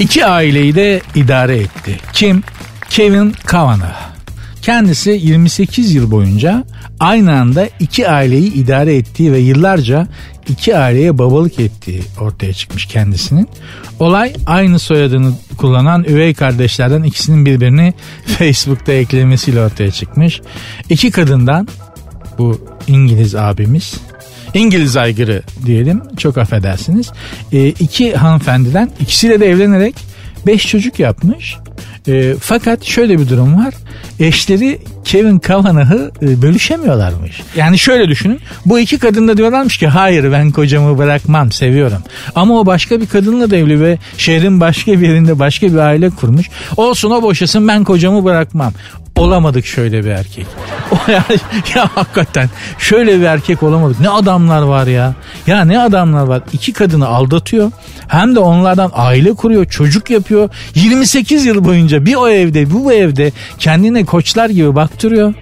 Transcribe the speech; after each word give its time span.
İki 0.00 0.26
aileyi 0.26 0.74
de 0.74 1.00
idare 1.14 1.56
etti. 1.56 1.96
Kim? 2.12 2.42
Kevin 2.90 3.34
Kavanagh. 3.46 4.10
Kendisi 4.62 5.10
28 5.10 5.94
yıl 5.94 6.10
boyunca 6.10 6.64
aynı 7.00 7.40
anda 7.40 7.68
iki 7.80 8.08
aileyi 8.08 8.52
idare 8.52 8.96
ettiği 8.96 9.32
ve 9.32 9.38
yıllarca 9.38 10.08
iki 10.48 10.76
aileye 10.76 11.18
babalık 11.18 11.60
ettiği 11.60 12.02
ortaya 12.20 12.52
çıkmış 12.52 12.86
kendisinin. 12.86 13.48
Olay 13.98 14.32
aynı 14.46 14.78
soyadını 14.78 15.32
kullanan 15.56 16.04
üvey 16.04 16.34
kardeşlerden 16.34 17.02
ikisinin 17.02 17.46
birbirini 17.46 17.94
Facebook'ta 18.26 18.92
eklemesiyle 18.92 19.60
ortaya 19.60 19.90
çıkmış. 19.90 20.40
İki 20.90 21.10
kadından 21.10 21.68
bu 22.38 22.68
İngiliz 22.86 23.34
abimiz 23.34 23.94
İngiliz 24.54 24.96
aygırı 24.96 25.42
diyelim 25.66 26.02
çok 26.16 26.38
affedersiniz. 26.38 27.12
E, 27.52 27.68
iki 27.68 28.16
hanımefendiden 28.16 28.90
ikisiyle 29.00 29.40
de 29.40 29.50
evlenerek 29.50 29.94
beş 30.46 30.68
çocuk 30.68 30.98
yapmış. 31.00 31.56
E, 32.08 32.34
fakat 32.40 32.84
şöyle 32.84 33.18
bir 33.18 33.28
durum 33.28 33.56
var. 33.56 33.74
Eşleri 34.20 34.78
Kevin 35.04 35.38
Kavanagh'ı 35.38 36.10
e, 36.22 36.42
bölüşemiyorlarmış. 36.42 37.42
Yani 37.56 37.78
şöyle 37.78 38.08
düşünün. 38.08 38.40
Bu 38.66 38.78
iki 38.78 38.98
kadın 38.98 39.28
da 39.28 39.36
diyorlarmış 39.36 39.78
ki 39.78 39.86
hayır 39.86 40.32
ben 40.32 40.50
kocamı 40.50 40.98
bırakmam 40.98 41.52
seviyorum. 41.52 42.02
Ama 42.34 42.60
o 42.60 42.66
başka 42.66 43.00
bir 43.00 43.06
kadınla 43.06 43.50
da 43.50 43.56
evli 43.56 43.80
ve 43.80 43.98
şehrin 44.18 44.60
başka 44.60 44.92
bir 44.92 45.08
yerinde 45.08 45.38
başka 45.38 45.66
bir 45.66 45.78
aile 45.78 46.10
kurmuş. 46.10 46.46
Olsun 46.76 47.10
o 47.10 47.22
boşasın 47.22 47.68
ben 47.68 47.84
kocamı 47.84 48.24
bırakmam 48.24 48.72
olamadık 49.20 49.66
şöyle 49.66 50.04
bir 50.04 50.10
erkek. 50.10 50.46
Ya, 51.74 51.88
hakikaten 51.94 52.50
şöyle 52.78 53.20
bir 53.20 53.24
erkek 53.24 53.62
olamadık. 53.62 54.00
Ne 54.00 54.08
adamlar 54.08 54.62
var 54.62 54.86
ya. 54.86 55.14
Ya 55.46 55.64
ne 55.64 55.80
adamlar 55.80 56.22
var. 56.22 56.42
İki 56.52 56.72
kadını 56.72 57.08
aldatıyor. 57.08 57.72
Hem 58.08 58.34
de 58.34 58.40
onlardan 58.40 58.90
aile 58.94 59.32
kuruyor, 59.32 59.64
çocuk 59.64 60.10
yapıyor. 60.10 60.48
28 60.74 61.46
yıl 61.46 61.64
boyunca 61.64 62.06
bir 62.06 62.14
o 62.14 62.28
evde, 62.28 62.70
bu 62.70 62.92
evde 62.92 63.32
kendine 63.58 64.04
koçlar 64.04 64.50
gibi 64.50 64.74
baktırıyor. 64.74 65.34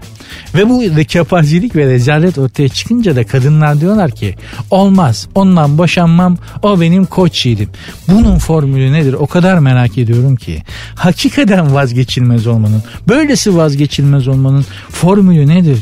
Ve 0.55 0.69
bu 0.69 1.05
kepazelik 1.05 1.77
ve 1.77 1.86
rezalet 1.86 2.39
ortaya 2.39 2.69
çıkınca 2.69 3.17
da 3.17 3.27
kadınlar 3.27 3.81
diyorlar 3.81 4.11
ki 4.11 4.34
olmaz 4.70 5.28
ondan 5.34 5.78
boşanmam 5.78 6.36
o 6.62 6.80
benim 6.80 7.05
koç 7.05 7.47
yiğidim. 7.47 7.70
Bunun 8.08 8.39
formülü 8.39 8.92
nedir 8.92 9.12
o 9.12 9.27
kadar 9.27 9.58
merak 9.58 9.98
ediyorum 9.98 10.36
ki. 10.36 10.62
Hakikaten 10.95 11.75
vazgeçilmez 11.75 12.47
olmanın 12.47 12.83
böylesi 13.08 13.56
vazgeçilmez 13.56 14.28
olmanın 14.28 14.64
formülü 14.91 15.48
nedir? 15.48 15.78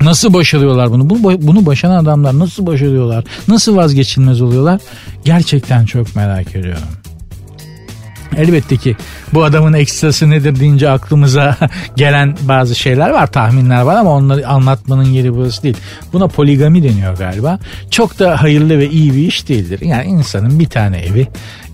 Nasıl 0.00 0.32
başarıyorlar 0.32 0.90
bunu? 0.90 1.10
Bunu 1.42 1.66
başaran 1.66 2.04
adamlar 2.04 2.38
nasıl 2.38 2.66
başarıyorlar? 2.66 3.24
Nasıl 3.48 3.76
vazgeçilmez 3.76 4.42
oluyorlar? 4.42 4.80
Gerçekten 5.24 5.84
çok 5.84 6.16
merak 6.16 6.56
ediyorum. 6.56 6.82
Elbette 8.38 8.76
ki 8.76 8.96
bu 9.34 9.44
adamın 9.44 9.72
ekstrası 9.72 10.30
nedir 10.30 10.60
deyince 10.60 10.90
aklımıza 10.90 11.56
gelen 11.96 12.36
bazı 12.42 12.74
şeyler 12.74 13.10
var, 13.10 13.26
tahminler 13.26 13.82
var 13.82 13.96
ama 13.96 14.10
onları 14.10 14.48
anlatmanın 14.48 15.04
yeri 15.04 15.34
burası 15.34 15.62
değil. 15.62 15.76
Buna 16.12 16.28
poligami 16.28 16.82
deniyor 16.82 17.18
galiba. 17.18 17.58
Çok 17.90 18.18
da 18.18 18.42
hayırlı 18.42 18.78
ve 18.78 18.90
iyi 18.90 19.14
bir 19.14 19.26
iş 19.26 19.48
değildir. 19.48 19.80
Yani 19.82 20.04
insanın 20.04 20.58
bir 20.58 20.66
tane 20.66 20.98
evi, 20.98 21.28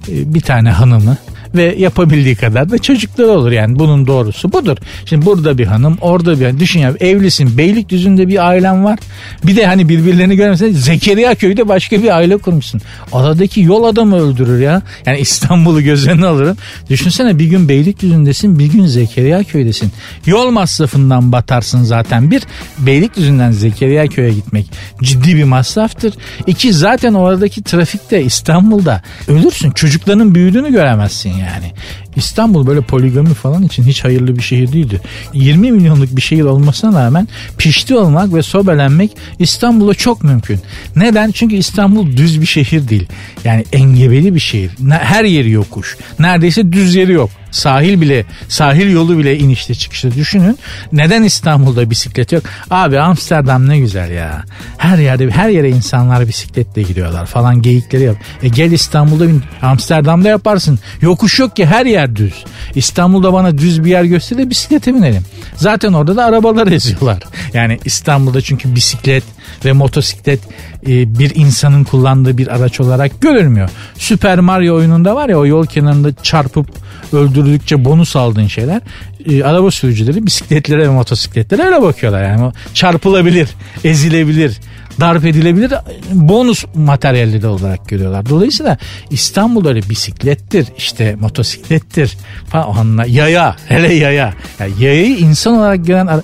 e, 0.08 0.34
bir 0.34 0.40
tane 0.40 0.70
hanımı, 0.70 1.16
ve 1.54 1.74
yapabildiği 1.78 2.36
kadar 2.36 2.70
da 2.70 2.78
çocuklar 2.78 3.24
olur 3.24 3.50
yani 3.50 3.78
bunun 3.78 4.06
doğrusu 4.06 4.52
budur. 4.52 4.76
Şimdi 5.04 5.26
burada 5.26 5.58
bir 5.58 5.66
hanım 5.66 5.98
orada 6.00 6.40
bir 6.40 6.60
düşün 6.60 6.80
ya 6.80 6.94
evlisin 7.00 7.58
Beylikdüzü'nde 7.58 8.28
bir 8.28 8.48
ailen 8.48 8.84
var 8.84 8.98
bir 9.44 9.56
de 9.56 9.66
hani 9.66 9.88
birbirlerini 9.88 10.36
görmesen 10.36 10.72
Zekeriya 10.72 11.34
köyde 11.34 11.68
başka 11.68 12.02
bir 12.02 12.16
aile 12.16 12.36
kurmuşsun. 12.36 12.80
Aradaki 13.12 13.60
yol 13.60 13.84
adamı 13.84 14.20
öldürür 14.20 14.60
ya. 14.60 14.82
Yani 15.06 15.18
İstanbul'u 15.18 15.82
göz 15.82 16.08
önüne 16.08 16.26
alırım. 16.26 16.56
Düşünsene 16.90 17.38
bir 17.38 17.44
gün 17.44 17.68
Beylikdüzü'ndesin 17.68 18.58
bir 18.58 18.66
gün 18.66 18.86
Zekeriya 18.86 19.42
köydesin. 19.42 19.92
Yol 20.26 20.50
masrafından 20.50 21.32
batarsın 21.32 21.82
zaten. 21.82 22.30
Bir 22.30 22.42
Beylikdüzü'nden 22.78 23.50
Zekeriya 23.50 24.06
köye 24.06 24.30
gitmek 24.30 24.70
ciddi 25.02 25.36
bir 25.36 25.44
masraftır. 25.44 26.14
İki 26.46 26.72
zaten 26.72 27.14
oradaki 27.14 27.62
trafikte 27.62 28.22
İstanbul'da 28.22 29.02
ölürsün. 29.28 29.70
Çocukların 29.70 30.34
büyüdüğünü 30.34 30.72
göremezsin 30.72 31.39
yani. 31.40 31.72
İstanbul 32.16 32.66
böyle 32.66 32.80
poligami 32.80 33.34
falan 33.34 33.62
için 33.62 33.84
hiç 33.84 34.04
hayırlı 34.04 34.36
bir 34.36 34.42
şehir 34.42 34.72
değildi. 34.72 35.00
20 35.34 35.72
milyonluk 35.72 36.16
bir 36.16 36.22
şehir 36.22 36.42
olmasına 36.42 37.04
rağmen 37.04 37.28
pişti 37.58 37.96
olmak 37.96 38.34
ve 38.34 38.42
sobelenmek 38.42 39.16
İstanbul'a 39.38 39.94
çok 39.94 40.24
mümkün. 40.24 40.60
Neden? 40.96 41.30
Çünkü 41.30 41.56
İstanbul 41.56 42.16
düz 42.16 42.40
bir 42.40 42.46
şehir 42.46 42.88
değil. 42.88 43.06
Yani 43.44 43.64
engebeli 43.72 44.34
bir 44.34 44.40
şehir. 44.40 44.70
Her 44.90 45.24
yeri 45.24 45.50
yokuş. 45.50 45.96
Neredeyse 46.18 46.72
düz 46.72 46.94
yeri 46.94 47.12
yok. 47.12 47.30
Sahil 47.50 48.00
bile, 48.00 48.24
sahil 48.48 48.90
yolu 48.92 49.18
bile 49.18 49.38
inişte 49.38 49.74
çıkışta 49.74 50.10
düşünün. 50.10 50.58
Neden 50.92 51.22
İstanbul'da 51.22 51.90
bisiklet 51.90 52.32
yok? 52.32 52.42
Abi 52.70 53.00
Amsterdam 53.00 53.68
ne 53.68 53.78
güzel 53.78 54.10
ya. 54.10 54.44
Her 54.78 54.98
yerde, 54.98 55.30
her 55.30 55.48
yere 55.48 55.70
insanlar 55.70 56.28
bisikletle 56.28 56.82
gidiyorlar 56.82 57.26
falan 57.26 57.62
geyikleri 57.62 58.02
yap. 58.02 58.16
E 58.42 58.48
gel 58.48 58.72
İstanbul'da 58.72 59.28
bin, 59.28 59.42
Amsterdam'da 59.62 60.28
yaparsın. 60.28 60.78
Yokuş 61.00 61.38
yok 61.38 61.56
ki 61.56 61.66
her 61.66 61.86
yer 61.86 61.99
düz. 62.16 62.44
İstanbul'da 62.74 63.32
bana 63.32 63.58
düz 63.58 63.84
bir 63.84 63.90
yer 63.90 64.04
göster 64.04 64.38
de 64.38 64.50
bisiklete 64.50 64.94
binelim. 64.94 65.22
Zaten 65.56 65.92
orada 65.92 66.16
da 66.16 66.24
arabalar 66.24 66.66
eziyorlar. 66.72 67.22
Yani 67.54 67.78
İstanbul'da 67.84 68.40
çünkü 68.40 68.74
bisiklet 68.74 69.24
ve 69.64 69.72
motosiklet 69.72 70.40
e, 70.86 71.18
bir 71.18 71.34
insanın 71.34 71.84
kullandığı 71.84 72.38
bir 72.38 72.48
araç 72.48 72.80
olarak 72.80 73.20
görülmüyor. 73.20 73.70
Super 73.98 74.40
Mario 74.40 74.76
oyununda 74.76 75.14
var 75.14 75.28
ya 75.28 75.38
o 75.38 75.46
yol 75.46 75.66
kenarında 75.66 76.12
çarpıp 76.22 76.66
öldürdükçe 77.12 77.84
bonus 77.84 78.16
aldığın 78.16 78.46
şeyler. 78.46 78.80
E, 79.26 79.44
araba 79.44 79.70
sürücüleri 79.70 80.26
bisikletlere 80.26 80.82
ve 80.82 80.88
motosikletlere 80.88 81.62
öyle 81.62 81.82
bakıyorlar. 81.82 82.22
Yani 82.22 82.52
çarpılabilir, 82.74 83.48
ezilebilir, 83.84 84.60
darp 85.00 85.24
edilebilir 85.24 85.72
bonus 86.12 86.64
materyalleri 86.74 87.46
olarak 87.46 87.88
görüyorlar. 87.88 88.28
Dolayısıyla 88.28 88.78
İstanbul'da 89.10 89.68
öyle 89.68 89.80
bisiklettir, 89.90 90.66
işte 90.76 91.16
motosiklettir 91.20 92.16
falan, 92.48 93.04
yaya, 93.08 93.56
hele 93.68 93.94
yaya. 93.94 94.34
Yani 94.60 94.72
yayayı 94.80 95.16
insan 95.16 95.58
olarak 95.58 95.86
gören 95.86 96.22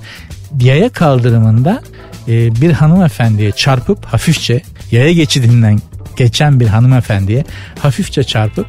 yaya 0.61 0.89
kaldırımında 0.89 1.83
e, 2.29 2.61
bir 2.61 2.73
hanımefendiye 2.73 3.53
çarpıp 3.53 4.05
hafifçe 4.05 4.63
yaya 4.91 5.13
geçidinden 5.13 5.81
geçen 6.17 6.61
bir 6.61 6.67
hanımefendiye 6.67 7.45
hafifçe 7.79 8.25
çarpıp 8.25 8.67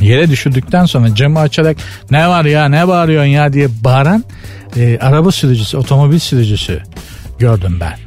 yere 0.00 0.30
düşürdükten 0.30 0.84
sonra 0.84 1.14
camı 1.14 1.38
açarak 1.38 1.76
ne 2.10 2.28
var 2.28 2.44
ya 2.44 2.68
ne 2.68 2.88
bağırıyorsun 2.88 3.30
ya 3.30 3.52
diye 3.52 3.68
bağıran 3.84 4.24
e, 4.76 4.98
araba 4.98 5.32
sürücüsü 5.32 5.76
otomobil 5.76 6.18
sürücüsü 6.18 6.82
gördüm 7.38 7.78
ben. 7.80 7.98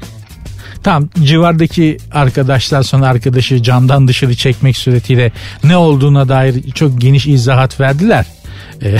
Tam 0.83 1.09
civardaki 1.23 1.97
arkadaşlar 2.11 2.83
sonra 2.83 3.07
arkadaşı 3.07 3.63
camdan 3.63 4.07
dışarı 4.07 4.35
çekmek 4.35 4.77
suretiyle 4.77 5.31
ne 5.63 5.77
olduğuna 5.77 6.29
dair 6.29 6.71
çok 6.71 7.01
geniş 7.01 7.27
izahat 7.27 7.79
verdiler. 7.79 8.25
E, 8.81 8.97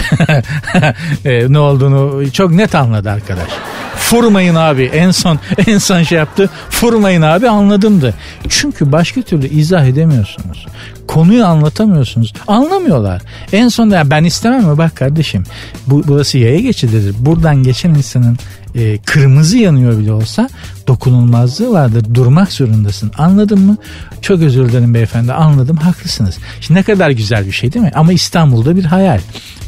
e, 1.25 1.53
ne 1.53 1.59
olduğunu 1.59 2.31
çok 2.31 2.51
net 2.51 2.75
anladı 2.75 3.09
arkadaş. 3.09 3.49
Furmayın 3.95 4.55
abi 4.55 4.83
en 4.83 5.11
son 5.11 5.39
en 5.67 5.77
son 5.77 6.03
şey 6.03 6.17
yaptı. 6.17 6.49
Furmayın 6.69 7.21
abi 7.21 7.49
anladımdı. 7.49 8.13
Çünkü 8.49 8.91
başka 8.91 9.21
türlü 9.21 9.47
izah 9.47 9.85
edemiyorsunuz. 9.85 10.65
Konuyu 11.07 11.45
anlatamıyorsunuz. 11.45 12.33
Anlamıyorlar. 12.47 13.21
En 13.53 13.67
sonunda 13.67 14.09
ben 14.09 14.23
istemem 14.23 14.63
mi 14.63 14.77
bak 14.77 14.95
kardeşim. 14.95 15.43
Bu, 15.87 16.03
burası 16.07 16.37
yaya 16.37 16.59
geçididir. 16.59 17.15
Buradan 17.19 17.63
geçen 17.63 17.89
insanın 17.89 18.37
e, 18.75 18.97
kırmızı 18.97 19.57
yanıyor 19.57 19.99
bile 19.99 20.11
olsa 20.11 20.49
dokunulmazlığı 20.87 21.71
vardır. 21.71 22.05
Durmak 22.13 22.51
zorundasın. 22.51 23.11
Anladın 23.17 23.59
mı? 23.59 23.77
Çok 24.21 24.41
özür 24.41 24.69
dilerim 24.69 24.93
beyefendi. 24.93 25.33
Anladım. 25.33 25.77
Haklısınız. 25.77 26.37
Şimdi 26.61 26.79
ne 26.79 26.83
kadar 26.83 27.09
güzel 27.09 27.45
bir 27.45 27.51
şey 27.51 27.73
değil 27.73 27.85
mi? 27.85 27.91
Ama 27.95 28.13
İstanbul'da 28.13 28.75
bir 28.75 28.83
hayal. 28.83 29.19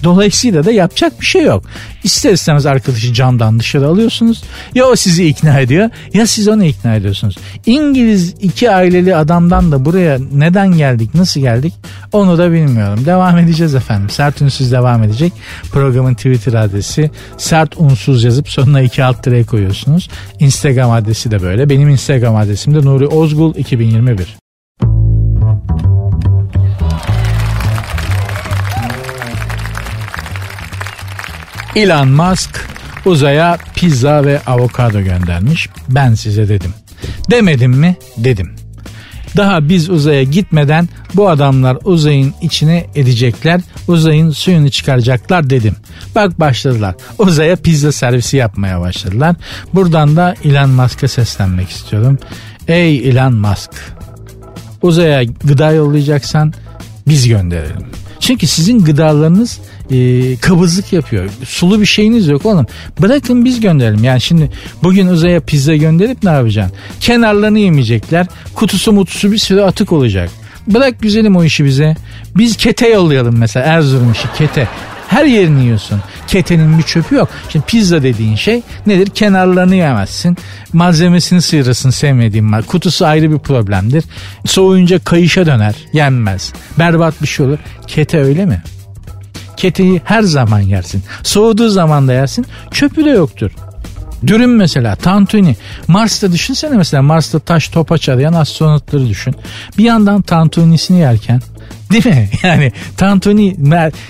Dolayısıyla 0.04 0.66
da 0.66 0.72
yapacak 0.72 1.22
bir 1.22 1.26
şey 1.26 1.44
yok. 1.44 1.64
İster 2.04 2.34
istemez 2.34 2.66
arkadaşı 2.66 3.14
camdan 3.14 3.60
dışarı 3.60 3.88
alıyorsunuz. 3.88 4.44
Ya 4.76 4.86
o 4.86 4.96
sizi 4.96 5.28
ikna 5.28 5.60
ediyor 5.60 5.90
ya 6.14 6.28
siz 6.28 6.48
onu 6.48 6.64
ikna 6.64 6.96
ediyorsunuz. 6.96 7.36
İngiliz 7.66 8.36
iki 8.42 8.72
aileli 8.72 9.16
adamdan 9.16 9.72
da 9.72 9.86
buraya 9.86 10.20
neden 10.34 10.68
geldik 10.68 11.16
nasıl 11.16 11.42
geldik 11.42 11.74
onu 12.12 12.38
da 12.38 12.52
bilmiyorum. 12.52 13.06
Devam 13.06 13.38
edeceğiz 13.38 13.76
efendim. 13.76 14.10
Sert 14.10 14.42
Ünsüz 14.42 14.72
devam 14.72 15.04
edecek. 15.04 15.34
Programın 15.72 16.14
Twitter 16.14 16.54
adresi 16.54 17.12
sert 17.38 17.78
unsuz 17.78 18.24
yazıp 18.24 18.50
sonuna 18.50 18.82
iki 18.82 19.04
alt 19.04 19.24
tere 19.24 19.44
koyuyorsunuz. 19.44 20.10
Instagram 20.40 20.92
adresi 20.92 21.32
de 21.32 21.42
böyle. 21.42 21.70
Benim 21.70 21.90
Instagram 21.90 22.36
adresim 22.36 22.76
de 22.76 22.86
Nuri 22.86 23.08
Ozgul 23.08 23.56
2021. 23.56 24.47
Elon 31.78 32.08
Musk 32.08 32.68
uzaya 33.06 33.58
pizza 33.76 34.26
ve 34.26 34.42
avokado 34.48 35.02
göndermiş. 35.02 35.70
Ben 35.90 36.14
size 36.14 36.50
dedim. 36.50 36.74
Demedim 37.32 37.72
mi? 37.72 37.96
Dedim. 38.18 38.56
Daha 39.38 39.70
biz 39.70 39.90
uzaya 39.90 40.24
gitmeden 40.24 40.90
bu 41.14 41.30
adamlar 41.30 41.78
uzayın 41.84 42.34
içine 42.42 42.86
edecekler. 42.96 43.62
Uzayın 43.88 44.30
suyunu 44.30 44.70
çıkaracaklar 44.70 45.50
dedim. 45.50 45.76
Bak 46.16 46.40
başladılar. 46.40 46.96
Uzaya 47.18 47.56
pizza 47.56 47.92
servisi 47.92 48.38
yapmaya 48.38 48.82
başladılar. 48.82 49.36
Buradan 49.74 50.16
da 50.16 50.36
Elon 50.44 50.70
Musk'a 50.70 51.08
seslenmek 51.08 51.70
istiyorum. 51.70 52.20
Ey 52.68 53.10
Elon 53.10 53.34
Musk 53.34 53.72
uzaya 54.82 55.24
gıda 55.24 55.72
yollayacaksan 55.72 56.54
biz 57.08 57.28
gönderelim. 57.28 57.88
Çünkü 58.20 58.48
sizin 58.48 58.80
gıdalarınız 58.80 59.60
e, 59.92 60.36
kabızlık 60.38 60.94
yapıyor. 60.94 61.30
Sulu 61.46 61.82
bir 61.82 61.86
şeyiniz 61.86 62.28
yok 62.28 62.46
oğlum. 62.46 62.66
Bırakın 63.02 63.46
biz 63.46 63.60
gönderelim. 63.60 64.04
Yani 64.04 64.22
şimdi 64.22 64.52
bugün 64.84 65.08
uzaya 65.08 65.40
pizza 65.40 65.76
gönderip 65.76 66.24
ne 66.24 66.30
yapacaksın? 66.30 66.76
Kenarlarını 67.00 67.60
yemeyecekler. 67.60 68.28
Kutusu 68.56 68.92
mutusu 68.92 69.32
bir 69.32 69.38
sürü 69.38 69.62
atık 69.62 69.92
olacak. 69.92 70.30
Bırak 70.68 71.02
güzelim 71.02 71.36
o 71.36 71.44
işi 71.44 71.66
bize. 71.66 71.96
Biz 72.36 72.58
kete 72.58 72.88
yollayalım 72.88 73.38
mesela 73.38 73.66
Erzurum 73.66 74.12
işi 74.12 74.28
kete. 74.38 74.68
Her 75.08 75.26
yerini 75.26 75.64
yiyorsun. 75.64 76.02
Ketenin 76.28 76.78
bir 76.78 76.84
çöpü 76.84 77.16
yok. 77.16 77.30
Şimdi 77.50 77.66
pizza 77.66 78.04
dediğin 78.04 78.36
şey 78.36 78.62
nedir? 78.88 79.10
Kenarlarını 79.10 79.76
yemezsin. 79.76 80.38
Malzemesini 80.74 81.42
sıyırırsın 81.42 81.90
sevmediğin 81.90 82.52
var. 82.52 82.64
Kutusu 82.64 83.06
ayrı 83.06 83.32
bir 83.32 83.40
problemdir. 83.40 84.04
Soğuyunca 84.46 85.00
kayışa 85.00 85.46
döner. 85.46 85.76
Yenmez. 85.94 86.54
Berbat 86.80 87.22
bir 87.22 87.28
şey 87.28 87.46
olur. 87.46 87.58
Kete 87.88 88.18
öyle 88.18 88.46
mi? 88.46 88.62
Keteyi 89.58 90.02
her 90.04 90.22
zaman 90.22 90.60
yersin. 90.60 91.04
Soğuduğu 91.24 91.70
zaman 91.70 92.08
da 92.08 92.14
yersin. 92.14 92.46
Çöpü 92.72 93.06
de 93.06 93.10
yoktur. 93.10 93.52
Dürüm 94.28 94.56
mesela 94.56 94.96
tantuni. 94.96 95.56
Mars'ta 95.88 96.32
düşünsene 96.32 96.78
mesela 96.78 97.04
Mars'ta 97.04 97.40
taş 97.40 97.70
topaç 97.70 98.10
arayan 98.10 98.34
astronotları 98.34 99.10
düşün. 99.10 99.36
Bir 99.78 99.84
yandan 99.84 100.22
tantunisini 100.22 101.00
yerken 101.00 101.42
değil 101.92 102.06
mi? 102.06 102.30
Yani 102.44 102.72
tantuni 102.98 103.56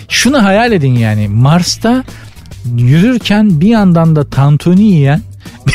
şunu 0.10 0.44
hayal 0.44 0.72
edin 0.72 0.96
yani 0.96 1.28
Mars'ta 1.28 2.04
yürürken 2.78 3.62
bir 3.62 3.68
yandan 3.68 4.16
da 4.16 4.30
tantuni 4.30 4.84
yiyen 4.84 5.22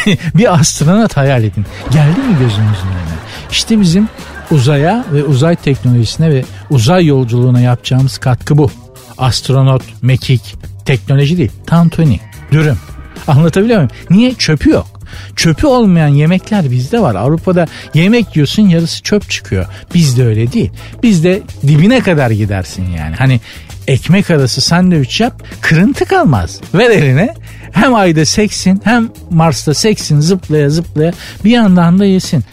bir 0.34 0.54
astronot 0.54 1.16
hayal 1.16 1.44
edin. 1.44 1.66
Geldi 1.90 2.20
mi 2.20 2.32
gözünüzün 2.38 2.86
önüne? 2.86 3.12
İşte 3.50 3.80
bizim 3.80 4.08
uzaya 4.50 5.04
ve 5.12 5.24
uzay 5.24 5.56
teknolojisine 5.56 6.30
ve 6.30 6.44
uzay 6.70 7.06
yolculuğuna 7.06 7.60
yapacağımız 7.60 8.18
katkı 8.18 8.58
bu. 8.58 8.70
Astronot, 9.18 9.82
mekik, 10.02 10.54
teknoloji 10.84 11.38
değil, 11.38 11.50
tantuni, 11.66 12.20
dürüm. 12.52 12.78
Anlatabiliyor 13.26 13.78
muyum? 13.78 13.90
Niye? 14.10 14.34
Çöpü 14.34 14.70
yok. 14.70 15.00
Çöpü 15.36 15.66
olmayan 15.66 16.08
yemekler 16.08 16.70
bizde 16.70 17.00
var. 17.00 17.14
Avrupa'da 17.14 17.66
yemek 17.94 18.36
yiyorsun 18.36 18.62
yarısı 18.62 19.02
çöp 19.02 19.30
çıkıyor. 19.30 19.66
Bizde 19.94 20.26
öyle 20.26 20.52
değil. 20.52 20.70
Bizde 21.02 21.42
dibine 21.66 22.00
kadar 22.00 22.30
gidersin 22.30 22.90
yani. 22.98 23.16
Hani 23.16 23.40
ekmek 23.86 24.30
arası 24.30 24.60
sandviç 24.60 25.20
yap 25.20 25.42
kırıntı 25.60 26.04
kalmaz. 26.04 26.60
Ver 26.74 26.90
eline 26.90 27.34
hem 27.72 27.94
ayda 27.94 28.24
seksin 28.24 28.80
hem 28.84 29.08
Mars'ta 29.30 29.74
seksin 29.74 30.20
zıplaya 30.20 30.70
zıplaya 30.70 31.12
bir 31.44 31.50
yandan 31.50 31.98
da 31.98 32.04
yesin. 32.04 32.44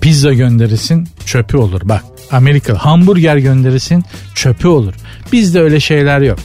Pizza 0.00 0.32
gönderirsin 0.32 1.08
çöpü 1.26 1.56
olur 1.56 1.80
bak. 1.84 2.04
Amerika 2.32 2.74
hamburger 2.74 3.36
gönderirsin 3.36 4.04
çöpü 4.34 4.68
olur. 4.68 4.94
Bizde 5.32 5.60
öyle 5.60 5.80
şeyler 5.80 6.20
yok. 6.20 6.38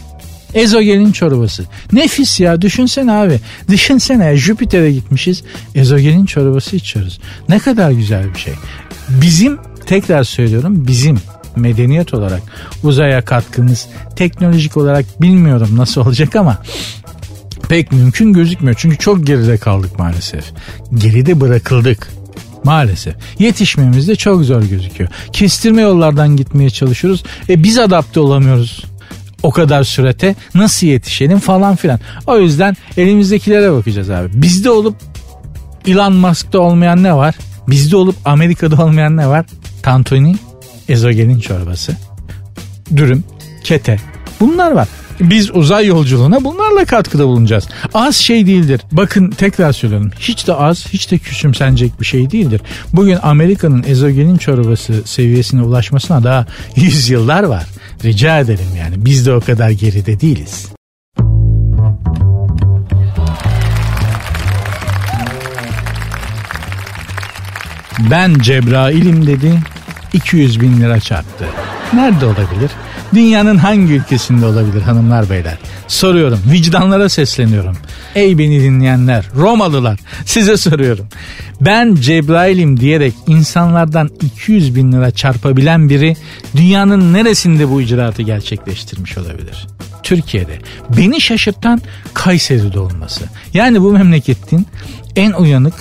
Ezogelin 0.53 1.11
çorbası. 1.11 1.63
Nefis 1.91 2.39
ya 2.39 2.61
düşünsene 2.61 3.11
abi. 3.11 3.39
Düşünsene 3.69 4.37
Jüpiter'e 4.37 4.91
gitmişiz. 4.91 5.43
Ezogelin 5.75 6.25
çorbası 6.25 6.75
içiyoruz. 6.75 7.19
Ne 7.49 7.59
kadar 7.59 7.91
güzel 7.91 8.33
bir 8.33 8.39
şey. 8.39 8.53
Bizim 9.09 9.57
tekrar 9.85 10.23
söylüyorum 10.23 10.87
bizim 10.87 11.19
medeniyet 11.55 12.13
olarak 12.13 12.41
uzaya 12.83 13.25
katkımız 13.25 13.87
teknolojik 14.15 14.77
olarak 14.77 15.21
bilmiyorum 15.21 15.69
nasıl 15.77 16.01
olacak 16.01 16.35
ama 16.35 16.57
pek 17.69 17.91
mümkün 17.91 18.33
gözükmüyor. 18.33 18.75
Çünkü 18.79 18.97
çok 18.97 19.27
geride 19.27 19.57
kaldık 19.57 19.99
maalesef. 19.99 20.51
Geride 20.93 21.41
bırakıldık. 21.41 22.07
Maalesef. 22.65 23.15
Yetişmemiz 23.39 24.07
de 24.07 24.15
çok 24.15 24.43
zor 24.43 24.61
gözüküyor. 24.61 25.09
Kestirme 25.33 25.81
yollardan 25.81 26.35
gitmeye 26.35 26.69
çalışıyoruz. 26.69 27.23
E 27.49 27.63
biz 27.63 27.79
adapte 27.79 28.19
olamıyoruz 28.19 28.83
o 29.43 29.51
kadar 29.51 29.83
sürete 29.83 30.35
nasıl 30.55 30.87
yetişelim 30.87 31.39
falan 31.39 31.75
filan. 31.75 31.99
O 32.27 32.39
yüzden 32.39 32.77
elimizdekilere 32.97 33.71
bakacağız 33.71 34.09
abi. 34.09 34.29
Bizde 34.33 34.69
olup 34.69 34.95
Elon 35.87 36.13
Musk'ta 36.13 36.59
olmayan 36.59 37.03
ne 37.03 37.15
var? 37.15 37.35
Bizde 37.67 37.95
olup 37.97 38.15
Amerika'da 38.25 38.83
olmayan 38.83 39.17
ne 39.17 39.27
var? 39.27 39.45
Tantuni, 39.81 40.35
ezogelin 40.89 41.39
çorbası, 41.39 41.95
dürüm, 42.95 43.23
kete. 43.63 43.97
Bunlar 44.39 44.71
var. 44.71 44.87
Biz 45.19 45.55
uzay 45.55 45.87
yolculuğuna 45.87 46.43
bunlarla 46.43 46.85
katkıda 46.85 47.27
bulunacağız. 47.27 47.67
Az 47.93 48.15
şey 48.15 48.45
değildir. 48.47 48.81
Bakın 48.91 49.29
tekrar 49.29 49.73
söylüyorum. 49.73 50.11
Hiç 50.19 50.47
de 50.47 50.53
az, 50.53 50.87
hiç 50.87 51.11
de 51.11 51.17
küçümsenecek 51.17 51.99
bir 52.01 52.05
şey 52.05 52.31
değildir. 52.31 52.61
Bugün 52.93 53.17
Amerika'nın 53.23 53.83
ezogelin 53.87 54.37
çorbası 54.37 54.93
seviyesine 55.05 55.61
ulaşmasına 55.61 56.23
daha 56.23 56.45
yüzyıllar 56.75 57.43
var. 57.43 57.63
Rica 58.03 58.39
ederim 58.39 58.75
yani. 58.79 59.05
Biz 59.05 59.25
de 59.25 59.33
o 59.33 59.39
kadar 59.39 59.69
geride 59.69 60.19
değiliz. 60.19 60.67
Ben 68.11 68.33
Cebrail'im 68.39 69.27
dedi 69.27 69.59
200 70.13 70.61
bin 70.61 70.81
lira 70.81 70.99
çarptı. 70.99 71.45
Nerede 71.93 72.25
olabilir? 72.25 72.71
Dünyanın 73.13 73.57
hangi 73.57 73.93
ülkesinde 73.93 74.45
olabilir 74.45 74.81
hanımlar 74.81 75.29
beyler? 75.29 75.57
Soruyorum 75.87 76.39
vicdanlara 76.51 77.09
sesleniyorum. 77.09 77.77
Ey 78.15 78.37
beni 78.37 78.61
dinleyenler 78.61 79.25
Romalılar 79.35 79.99
size 80.25 80.57
soruyorum. 80.57 81.07
Ben 81.61 81.95
Cebrail'im 81.95 82.79
diyerek 82.79 83.13
insanlardan 83.27 84.09
200 84.21 84.75
bin 84.75 84.91
lira 84.91 85.11
çarpabilen 85.11 85.89
biri 85.89 86.15
dünyanın 86.55 87.13
neresinde 87.13 87.69
bu 87.69 87.81
icraatı 87.81 88.21
gerçekleştirmiş 88.21 89.17
olabilir? 89.17 89.67
Türkiye'de. 90.03 90.59
Beni 90.97 91.21
şaşırtan 91.21 91.81
Kayseri'de 92.13 92.79
olması. 92.79 93.23
Yani 93.53 93.81
bu 93.81 93.91
memleketin 93.91 94.67
en 95.15 95.31
uyanık 95.31 95.73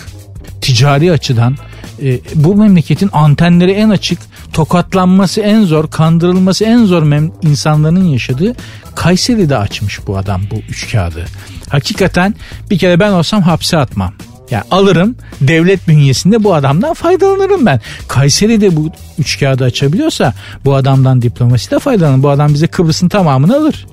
ticari 0.60 1.12
açıdan 1.12 1.56
e, 2.02 2.20
bu 2.34 2.56
memleketin 2.56 3.10
antenleri 3.12 3.72
en 3.72 3.88
açık, 3.90 4.18
tokatlanması 4.54 5.40
en 5.40 5.64
zor, 5.64 5.90
kandırılması 5.90 6.64
en 6.64 6.84
zor 6.84 7.02
mem- 7.02 7.30
insanların 7.42 8.04
yaşadığı 8.04 8.54
Kayseri'de 8.94 9.58
açmış 9.58 10.06
bu 10.06 10.16
adam 10.16 10.42
bu 10.50 10.54
üç 10.54 10.92
kağıdı. 10.92 11.24
Hakikaten 11.68 12.34
bir 12.70 12.78
kere 12.78 13.00
ben 13.00 13.12
olsam 13.12 13.42
hapse 13.42 13.78
atmam. 13.78 14.12
Yani 14.50 14.64
alırım 14.70 15.16
devlet 15.40 15.88
bünyesinde 15.88 16.44
bu 16.44 16.54
adamdan 16.54 16.94
faydalanırım 16.94 17.66
ben. 17.66 17.80
Kayseri'de 18.08 18.76
bu 18.76 18.90
üç 19.18 19.40
kağıdı 19.40 19.64
açabiliyorsa 19.64 20.34
bu 20.64 20.74
adamdan 20.74 21.22
diplomasi 21.22 21.70
de 21.70 21.78
faydalanır. 21.78 22.22
Bu 22.22 22.30
adam 22.30 22.54
bize 22.54 22.66
Kıbrıs'ın 22.66 23.08
tamamını 23.08 23.56
alır. 23.56 23.86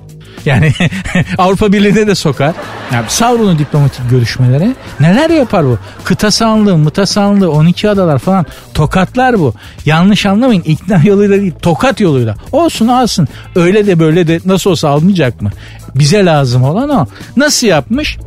Yani 0.46 0.72
Avrupa 1.38 1.72
Birliği'ne 1.72 2.06
de 2.06 2.14
sokar. 2.14 2.54
Yani 2.92 3.04
savrunu 3.08 3.58
diplomatik 3.58 4.10
görüşmelere. 4.10 4.74
Neler 5.00 5.30
yapar 5.30 5.64
bu? 5.64 5.78
Kıta 6.04 6.30
sahanlığı, 6.30 6.78
mıta 6.78 7.06
sahanlığı, 7.06 7.50
12 7.52 7.90
adalar 7.90 8.18
falan 8.18 8.46
tokatlar 8.74 9.38
bu. 9.38 9.54
Yanlış 9.86 10.26
anlamayın 10.26 10.62
ikna 10.62 11.00
yoluyla 11.04 11.40
değil 11.40 11.52
tokat 11.62 12.00
yoluyla. 12.00 12.34
Olsun 12.52 12.88
alsın. 12.88 13.28
Öyle 13.56 13.86
de 13.86 13.98
böyle 13.98 14.26
de 14.26 14.40
nasıl 14.44 14.70
olsa 14.70 14.88
almayacak 14.88 15.42
mı? 15.42 15.50
Bize 15.94 16.24
lazım 16.24 16.62
olan 16.62 16.88
o. 16.88 17.06
Nasıl 17.36 17.66
yapmış? 17.66 18.18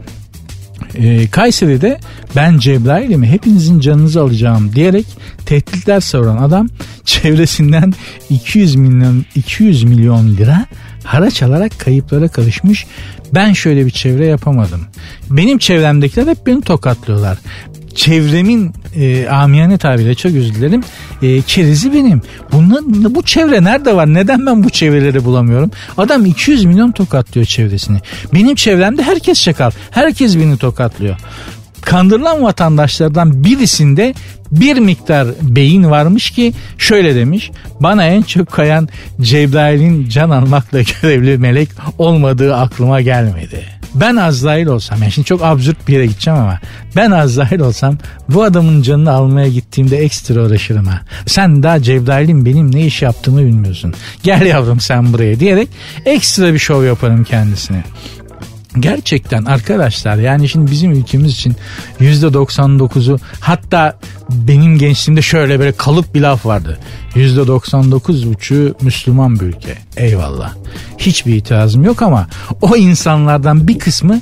e, 0.95 1.29
Kayseri'de 1.29 1.99
ben 2.35 2.57
Cebrail'imi 2.57 3.27
hepinizin 3.27 3.79
canınızı 3.79 4.21
alacağım 4.21 4.71
diyerek 4.75 5.05
tehditler 5.45 5.99
savuran 5.99 6.37
adam 6.37 6.67
çevresinden 7.05 7.93
200 8.29 8.75
milyon 8.75 9.25
200 9.35 9.83
milyon 9.83 10.37
lira 10.37 10.65
haraç 11.03 11.43
alarak 11.43 11.79
kayıplara 11.79 12.27
karışmış. 12.27 12.85
Ben 13.33 13.53
şöyle 13.53 13.85
bir 13.85 13.91
çevre 13.91 14.27
yapamadım. 14.27 14.81
Benim 15.29 15.57
çevremdekiler 15.57 16.27
hep 16.27 16.47
beni 16.47 16.61
tokatlıyorlar 16.61 17.37
çevremin 17.95 18.73
e, 18.95 19.27
amiyane 19.27 19.77
tabiriyle 19.77 20.15
çok 20.15 20.31
özür 20.31 20.53
dilerim 20.53 20.83
e, 21.21 21.41
kerizi 21.41 21.93
benim. 21.93 22.21
Bunun, 22.51 23.15
bu 23.15 23.23
çevre 23.23 23.63
nerede 23.63 23.95
var? 23.95 24.13
Neden 24.13 24.45
ben 24.45 24.63
bu 24.63 24.69
çevreleri 24.69 25.25
bulamıyorum? 25.25 25.71
Adam 25.97 26.25
200 26.25 26.65
milyon 26.65 26.91
tokatlıyor 26.91 27.47
çevresini. 27.47 27.97
Benim 28.33 28.55
çevremde 28.55 29.03
herkes 29.03 29.43
çakal. 29.43 29.71
Herkes 29.91 30.37
beni 30.37 30.57
tokatlıyor. 30.57 31.17
Kandırılan 31.85 32.43
vatandaşlardan 32.43 33.43
birisinde 33.43 34.13
bir 34.51 34.77
miktar 34.77 35.27
beyin 35.41 35.91
varmış 35.91 36.31
ki 36.31 36.53
şöyle 36.77 37.15
demiş. 37.15 37.51
Bana 37.79 38.05
en 38.05 38.21
çok 38.21 38.51
kayan 38.51 38.89
Cebrail'in 39.21 40.09
can 40.09 40.29
almakla 40.29 40.81
görevli 41.01 41.37
melek 41.37 41.69
olmadığı 41.97 42.55
aklıma 42.55 43.01
gelmedi. 43.01 43.65
Ben 43.95 44.15
Azrail 44.15 44.67
olsam 44.67 45.01
yani 45.01 45.11
şimdi 45.11 45.27
çok 45.27 45.43
absürt 45.43 45.87
bir 45.87 45.93
yere 45.93 46.05
gideceğim 46.05 46.39
ama 46.39 46.59
ben 46.95 47.11
Azrail 47.11 47.59
olsam 47.59 47.97
bu 48.29 48.43
adamın 48.43 48.81
canını 48.81 49.11
almaya 49.11 49.47
gittiğimde 49.47 49.97
ekstra 49.97 50.45
uğraşırım 50.45 50.85
ha. 50.85 51.01
Sen 51.25 51.63
daha 51.63 51.81
Cebrail'in 51.81 52.45
benim 52.45 52.75
ne 52.75 52.85
iş 52.85 53.01
yaptığımı 53.01 53.39
bilmiyorsun. 53.39 53.93
Gel 54.23 54.45
yavrum 54.45 54.79
sen 54.79 55.13
buraya 55.13 55.39
diyerek 55.39 55.69
ekstra 56.05 56.53
bir 56.53 56.59
şov 56.59 56.83
yaparım 56.83 57.23
kendisine. 57.23 57.83
Gerçekten 58.79 59.45
arkadaşlar 59.45 60.15
yani 60.15 60.49
şimdi 60.49 60.71
bizim 60.71 60.91
ülkemiz 60.91 61.31
için 61.31 61.55
yüzde 61.99 62.25
99'u 62.25 63.17
hatta 63.39 63.99
benim 64.29 64.77
gençliğimde 64.77 65.21
şöyle 65.21 65.59
böyle 65.59 65.71
kalıp 65.71 66.15
bir 66.15 66.21
laf 66.21 66.45
vardı. 66.45 66.79
Yüzde 67.15 67.41
99,5'u 67.41 68.75
Müslüman 68.81 69.39
bir 69.39 69.45
ülke. 69.45 69.77
Eyvallah. 69.97 70.53
Hiçbir 70.97 71.35
itirazım 71.35 71.83
yok 71.83 72.01
ama 72.01 72.27
o 72.61 72.75
insanlardan 72.75 73.67
bir 73.67 73.79
kısmı 73.79 74.21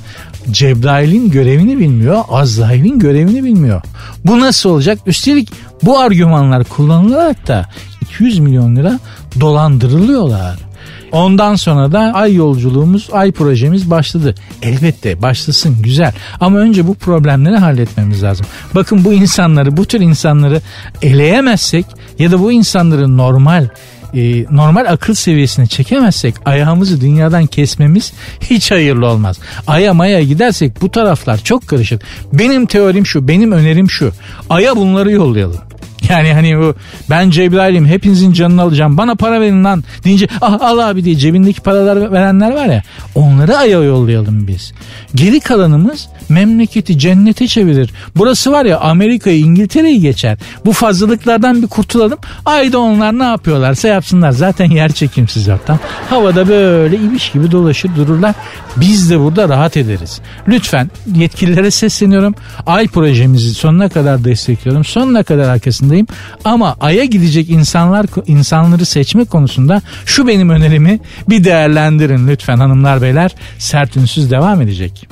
Cebrail'in 0.52 1.32
görevini 1.32 1.80
bilmiyor, 1.80 2.24
Azrail'in 2.30 3.00
görevini 3.00 3.44
bilmiyor. 3.44 3.82
Bu 4.26 4.40
nasıl 4.40 4.70
olacak? 4.70 5.00
Üstelik 5.06 5.50
bu 5.84 6.00
argümanlar 6.00 6.64
kullanılarak 6.64 7.48
da 7.48 7.70
200 8.02 8.40
milyon 8.40 8.76
lira 8.76 9.00
dolandırılıyorlar. 9.40 10.73
Ondan 11.14 11.56
sonra 11.56 11.92
da 11.92 12.00
ay 12.00 12.36
yolculuğumuz, 12.36 13.10
ay 13.12 13.32
projemiz 13.32 13.90
başladı. 13.90 14.36
Elbette 14.62 15.22
başlasın 15.22 15.82
güzel 15.82 16.14
ama 16.40 16.58
önce 16.58 16.88
bu 16.88 16.96
problemleri 16.96 17.58
halletmemiz 17.58 18.24
lazım. 18.24 18.46
Bakın 18.76 19.06
bu 19.06 19.14
insanları, 19.14 19.78
bu 19.78 19.86
tür 19.86 20.00
insanları 20.00 20.62
eleyemezsek 21.02 21.86
ya 22.20 22.32
da 22.32 22.40
bu 22.40 22.52
insanları 22.52 23.18
normal 23.18 23.68
e, 24.14 24.46
normal 24.52 24.86
akıl 24.90 25.14
seviyesine 25.14 25.68
çekemezsek 25.68 26.36
ayağımızı 26.46 27.02
dünyadan 27.02 27.46
kesmemiz 27.46 28.14
hiç 28.42 28.72
hayırlı 28.72 29.08
olmaz. 29.08 29.40
Aya 29.68 29.94
maya 29.94 30.22
gidersek 30.24 30.82
bu 30.82 30.92
taraflar 30.92 31.38
çok 31.38 31.68
karışık. 31.68 32.02
Benim 32.34 32.66
teorim 32.66 33.06
şu, 33.06 33.28
benim 33.28 33.52
önerim 33.52 33.90
şu. 33.90 34.12
Aya 34.50 34.76
bunları 34.76 35.12
yollayalım. 35.12 35.62
Yani 36.10 36.34
hani 36.34 36.60
bu 36.60 36.76
ben 37.10 37.30
Cebrail'im 37.30 37.86
hepinizin 37.86 38.34
canını 38.34 38.62
alacağım 38.62 38.98
bana 38.98 39.16
para 39.16 39.42
verin 39.42 39.64
lan 39.64 39.84
deyince 40.04 40.28
ah 40.42 40.62
al 40.62 40.78
abi 40.78 41.04
diye 41.04 41.16
cebindeki 41.16 41.62
paralar 41.62 42.12
verenler 42.12 42.52
var 42.52 42.66
ya 42.66 42.84
onları 43.16 43.58
aya 43.58 43.84
yollayalım 43.84 44.48
biz. 44.48 44.74
Geri 45.16 45.40
kalanımız 45.40 46.08
memleketi 46.30 47.00
cennete 47.00 47.48
çevirir. 47.48 47.90
Burası 48.16 48.52
var 48.52 48.66
ya 48.66 48.80
Amerika'yı 48.80 49.40
İngiltere'yi 49.40 50.02
geçer. 50.02 50.38
Bu 50.66 50.74
fazlalıklardan 50.74 51.62
bir 51.62 51.68
kurtulalım. 51.68 52.20
Ayda 52.46 52.80
onlar 52.80 53.20
ne 53.20 53.24
yapıyorlarsa 53.24 53.88
yapsınlar. 53.88 54.32
Zaten 54.32 54.70
yer 54.70 54.92
çekimsiz 54.92 55.50
ortam. 55.50 55.80
Havada 56.10 56.48
böyle 56.48 56.96
ibiş 56.96 57.32
gibi 57.32 57.52
dolaşır 57.52 57.96
dururlar. 57.96 58.36
Biz 58.78 59.10
de 59.10 59.20
burada 59.20 59.50
rahat 59.50 59.78
ederiz. 59.78 60.22
Lütfen 60.48 60.92
yetkililere 61.16 61.72
sesleniyorum. 61.72 62.36
Ay 62.66 62.88
projemizi 62.88 63.54
sonuna 63.54 63.90
kadar 63.90 64.24
destekliyorum. 64.24 64.84
Sonuna 64.84 65.24
kadar 65.24 65.50
arkasındayım. 65.94 66.08
Ama 66.46 66.76
Ay'a 66.80 67.06
gidecek 67.06 67.50
insanlar 67.50 68.06
insanları 68.28 68.86
seçme 68.86 69.26
konusunda 69.26 69.82
şu 70.06 70.28
benim 70.28 70.50
önerimi 70.50 71.00
bir 71.30 71.44
değerlendirin 71.44 72.28
lütfen 72.28 72.58
hanımlar 72.58 73.02
beyler. 73.02 73.36
Sert 73.60 73.98
ünsüz 73.98 74.32
devam 74.32 74.62
edecek. 74.62 75.08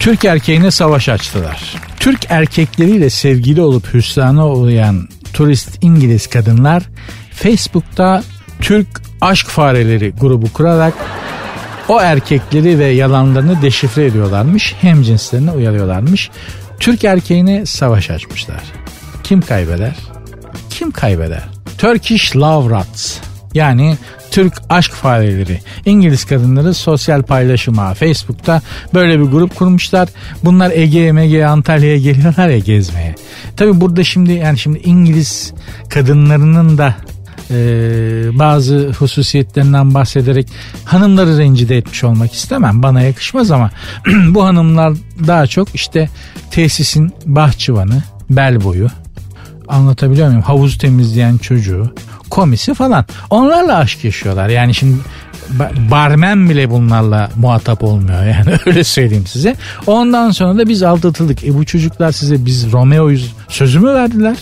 Türk 0.00 0.24
erkeğine 0.24 0.70
savaş 0.70 1.08
açtılar. 1.08 1.74
Türk 2.00 2.26
erkekleriyle 2.28 3.10
sevgili 3.10 3.60
olup 3.60 3.94
hüsrana 3.94 4.48
uğrayan 4.48 5.08
turist 5.32 5.78
İngiliz 5.82 6.26
kadınlar 6.26 6.82
Facebook'ta 7.32 8.22
Türk 8.60 8.88
aşk 9.20 9.46
fareleri 9.46 10.12
grubu 10.20 10.52
kurarak 10.52 10.94
o 11.88 12.00
erkekleri 12.00 12.78
ve 12.78 12.86
yalanlarını 12.86 13.62
deşifre 13.62 14.06
ediyorlarmış. 14.06 14.74
Hem 14.80 15.02
cinslerine 15.02 15.50
uyarıyorlarmış. 15.50 16.30
Türk 16.80 17.04
erkeğine 17.04 17.66
savaş 17.66 18.10
açmışlar. 18.10 18.62
Kim 19.22 19.40
kaybeder? 19.40 19.96
Kim 20.70 20.90
kaybeder? 20.90 21.42
Turkish 21.78 22.36
Love 22.36 22.74
Rats 22.74 23.18
yani 23.54 23.96
Türk 24.30 24.52
aşk 24.68 24.92
fareleri. 24.92 25.60
İngiliz 25.86 26.24
kadınları 26.24 26.74
sosyal 26.74 27.22
paylaşıma 27.22 27.94
Facebook'ta 27.94 28.62
böyle 28.94 29.20
bir 29.20 29.24
grup 29.24 29.56
kurmuşlar. 29.56 30.08
Bunlar 30.44 30.70
Ege'ye 30.70 31.12
Mege'ye 31.12 31.46
Antalya'ya 31.46 31.98
geliyorlar 31.98 32.48
ya 32.48 32.58
gezmeye. 32.58 33.14
Tabi 33.56 33.80
burada 33.80 34.04
şimdi 34.04 34.32
yani 34.32 34.58
şimdi 34.58 34.78
İngiliz 34.78 35.52
kadınlarının 35.88 36.78
da 36.78 36.94
e, 37.52 38.38
bazı 38.38 38.92
hususiyetlerinden 38.98 39.94
bahsederek 39.94 40.48
hanımları 40.84 41.38
rencide 41.38 41.76
etmiş 41.76 42.04
olmak 42.04 42.32
istemem. 42.32 42.82
Bana 42.82 43.02
yakışmaz 43.02 43.50
ama 43.50 43.70
bu 44.28 44.44
hanımlar 44.44 44.92
daha 45.26 45.46
çok 45.46 45.74
işte 45.74 46.08
tesisin 46.50 47.12
bahçıvanı, 47.26 48.02
bel 48.30 48.64
boyu, 48.64 48.88
anlatabiliyor 49.68 50.26
muyum? 50.26 50.42
Havuz 50.42 50.78
temizleyen 50.78 51.38
çocuğu, 51.38 51.94
komisi 52.30 52.74
falan. 52.74 53.04
Onlarla 53.30 53.76
aşk 53.76 54.04
yaşıyorlar. 54.04 54.48
Yani 54.48 54.74
şimdi 54.74 54.96
barmen 55.90 56.50
bile 56.50 56.70
bunlarla 56.70 57.30
muhatap 57.36 57.84
olmuyor 57.84 58.24
yani 58.38 58.56
öyle 58.66 58.84
söyleyeyim 58.84 59.26
size. 59.26 59.56
Ondan 59.86 60.30
sonra 60.30 60.58
da 60.58 60.68
biz 60.68 60.82
aldatıldık. 60.82 61.44
E 61.44 61.54
bu 61.54 61.64
çocuklar 61.64 62.12
size 62.12 62.46
biz 62.46 62.72
Romeo'yuz 62.72 63.32
sözü 63.48 63.80
mü 63.80 63.94
verdiler? 63.94 64.36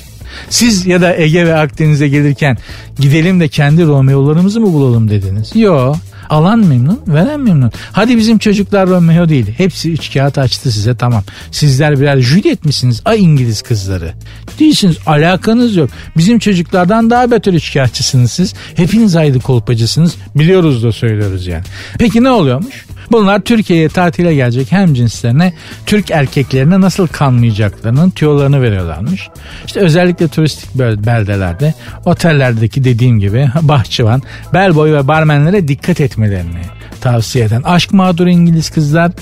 Siz 0.49 0.87
ya 0.87 1.01
da 1.01 1.17
Ege 1.17 1.47
ve 1.47 1.55
Akdeniz'e 1.55 2.09
gelirken 2.09 2.59
gidelim 2.99 3.41
de 3.41 3.49
kendi 3.49 3.87
Romeo'larımızı 3.87 4.61
mı 4.61 4.73
bulalım 4.73 5.11
dediniz? 5.11 5.57
Yok. 5.57 5.97
Alan 6.31 6.59
memnun, 6.59 7.01
veren 7.09 7.41
memnun. 7.41 7.73
Hadi 7.93 8.17
bizim 8.17 8.39
çocuklar 8.39 8.89
Romeo 8.89 9.29
değil. 9.29 9.47
Hepsi 9.57 9.93
üç 9.93 10.13
kağıt 10.13 10.39
açtı 10.39 10.73
size 10.73 10.97
tamam. 10.97 11.25
Sizler 11.51 12.01
birer 12.01 12.21
Juliet 12.21 12.65
misiniz? 12.65 13.03
Ay 13.05 13.23
İngiliz 13.23 13.63
kızları. 13.63 14.13
Değilsiniz. 14.59 14.97
Alakanız 15.07 15.77
yok. 15.77 15.91
Bizim 16.17 16.39
çocuklardan 16.39 17.11
daha 17.11 17.31
beter 17.31 17.53
üç 17.53 17.73
kağıtçısınız 17.73 18.33
siz. 18.33 18.55
Hepiniz 18.75 19.17
ayrı 19.17 19.41
kolpacısınız. 19.41 20.15
Biliyoruz 20.35 20.83
da 20.85 20.93
söylüyoruz 20.93 21.47
yani. 21.47 21.65
Peki 21.99 22.25
ne 22.25 22.31
oluyormuş? 22.31 22.87
Bunlar 23.13 23.41
Türkiye'ye 23.41 23.89
tatile 23.89 24.35
gelecek 24.35 24.73
hem 24.73 24.95
cinslerine 24.95 25.53
Türk 25.87 26.11
erkeklerine 26.11 26.81
nasıl 26.81 27.07
kanmayacaklarının 27.07 28.11
tüyolarını 28.11 28.63
veriyorlarmış. 28.63 29.29
İşte 29.67 29.81
özellikle 29.81 30.29
turistik 30.29 30.75
beldelerde 30.75 31.75
otellerdeki 32.05 32.85
dediğim 32.85 33.21
gibi 33.21 33.51
bahçıvan, 33.63 34.23
bellboy 34.55 34.93
ve 34.93 35.09
barmenlere 35.09 35.69
dikkat 35.69 36.01
etmelerini 36.01 36.63
tavsiye 37.01 37.45
eden 37.45 37.63
aşk 37.63 37.93
mağduru 37.93 38.31
İngiliz 38.31 38.71
kızlar 38.71 39.13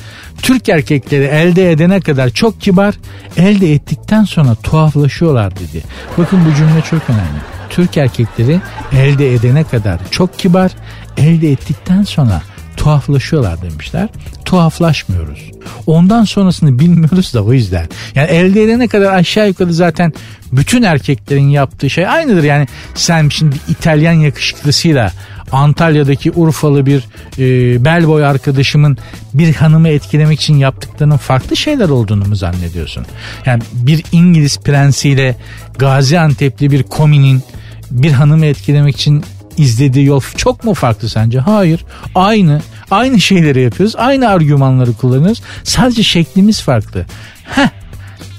Türk 0.43 0.69
erkekleri 0.69 1.25
elde 1.25 1.73
edene 1.73 2.01
kadar 2.01 2.31
çok 2.31 2.61
kibar 2.61 2.95
elde 3.37 3.73
ettikten 3.73 4.25
sonra 4.25 4.55
tuhaflaşıyorlar 4.55 5.57
dedi. 5.57 5.83
Bakın 6.19 6.41
bu 6.45 6.55
cümle 6.57 6.83
çok 6.91 7.11
önemli. 7.11 7.41
Türk 7.71 7.97
erkekleri 7.97 8.61
elde 8.93 9.35
edene 9.35 9.65
kadar 9.65 9.99
çok 10.11 10.39
kibar 10.39 10.71
elde 11.17 11.53
ettikten 11.53 12.03
sonra 12.03 12.43
tuhaflaşıyorlar 12.89 13.63
demişler. 13.63 14.09
Tuhaflaşmıyoruz. 14.45 15.51
Ondan 15.87 16.25
sonrasını 16.25 16.79
bilmiyoruz 16.79 17.35
da 17.35 17.45
o 17.45 17.53
yüzden. 17.53 17.89
Yani 18.15 18.29
elde 18.29 18.65
edene 18.65 18.89
kadar 18.89 19.15
aşağı 19.15 19.49
yukarı 19.49 19.75
zaten 19.75 20.13
bütün 20.53 20.83
erkeklerin 20.83 21.49
yaptığı 21.49 21.91
şey 21.91 22.09
aynıdır. 22.09 22.43
Yani 22.43 22.67
sen 22.95 23.29
şimdi 23.29 23.57
İtalyan 23.69 24.13
yakışıklısıyla 24.13 25.13
Antalya'daki 25.53 26.31
Urfalı 26.31 26.87
bir 26.87 27.05
e, 27.39 27.85
bellboy 27.85 28.25
arkadaşımın 28.25 28.99
bir 29.35 29.55
hanımı 29.55 29.89
etkilemek 29.89 30.41
için 30.41 30.57
yaptıklarının 30.57 31.17
farklı 31.17 31.57
şeyler 31.57 31.89
olduğunu 31.89 32.25
mu 32.25 32.37
zannediyorsun? 32.37 33.07
Yani 33.47 33.63
bir 33.73 34.05
İngiliz 34.13 34.59
prensiyle 34.59 35.37
Gaziantep'li 35.79 36.71
bir 36.71 36.83
kominin 36.83 37.43
bir 37.91 38.13
hanımı 38.13 38.47
etkilemek 38.47 38.95
için 38.95 39.25
izlediği 39.59 40.07
yol 40.07 40.21
çok 40.37 40.65
mu 40.65 40.75
farklı 40.75 41.09
sence? 41.09 41.39
Hayır. 41.39 41.85
Aynı. 42.15 42.61
Aynı 42.91 43.21
şeyleri 43.21 43.61
yapıyoruz. 43.63 43.97
Aynı 43.97 44.29
argümanları 44.29 44.93
kullanıyoruz. 44.93 45.43
Sadece 45.65 46.03
şeklimiz 46.03 46.61
farklı. 46.61 47.07
Heh. 47.45 47.69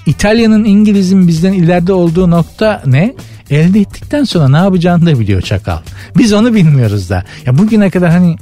İtalya'nın 0.05 0.63
İngiliz'in 0.63 1.27
bizden 1.27 1.53
ileride 1.53 1.93
olduğu 1.93 2.31
nokta 2.31 2.83
ne? 2.85 3.15
Elde 3.49 3.79
ettikten 3.79 4.23
sonra 4.23 4.49
ne 4.49 4.57
yapacağını 4.57 5.05
da 5.05 5.19
biliyor 5.19 5.41
çakal. 5.41 5.79
Biz 6.17 6.33
onu 6.33 6.53
bilmiyoruz 6.53 7.09
da. 7.09 7.23
Ya 7.45 7.57
bugüne 7.57 7.89
kadar 7.89 8.11
hani 8.11 8.37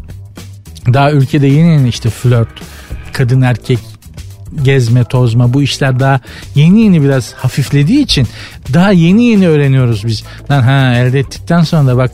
daha 0.94 1.12
ülkede 1.12 1.48
yeni 1.48 1.72
yeni 1.72 1.90
işte 1.90 2.10
flört, 2.10 2.50
kadın 3.14 3.42
erkek 3.42 3.80
gezme 4.64 5.04
tozma 5.04 5.54
bu 5.54 5.64
işler 5.64 6.00
daha 6.00 6.20
yeni 6.56 6.82
yeni 6.82 7.02
biraz 7.02 7.34
hafiflediği 7.34 8.00
için 8.00 8.28
daha 8.74 8.92
yeni 8.92 9.26
yeni 9.26 9.48
öğreniyoruz 9.48 10.06
biz. 10.06 10.24
Lan 10.52 10.62
ha 10.62 10.96
elde 10.96 11.20
ettikten 11.20 11.62
sonra 11.62 11.88
da 11.88 11.98
bak 11.98 12.12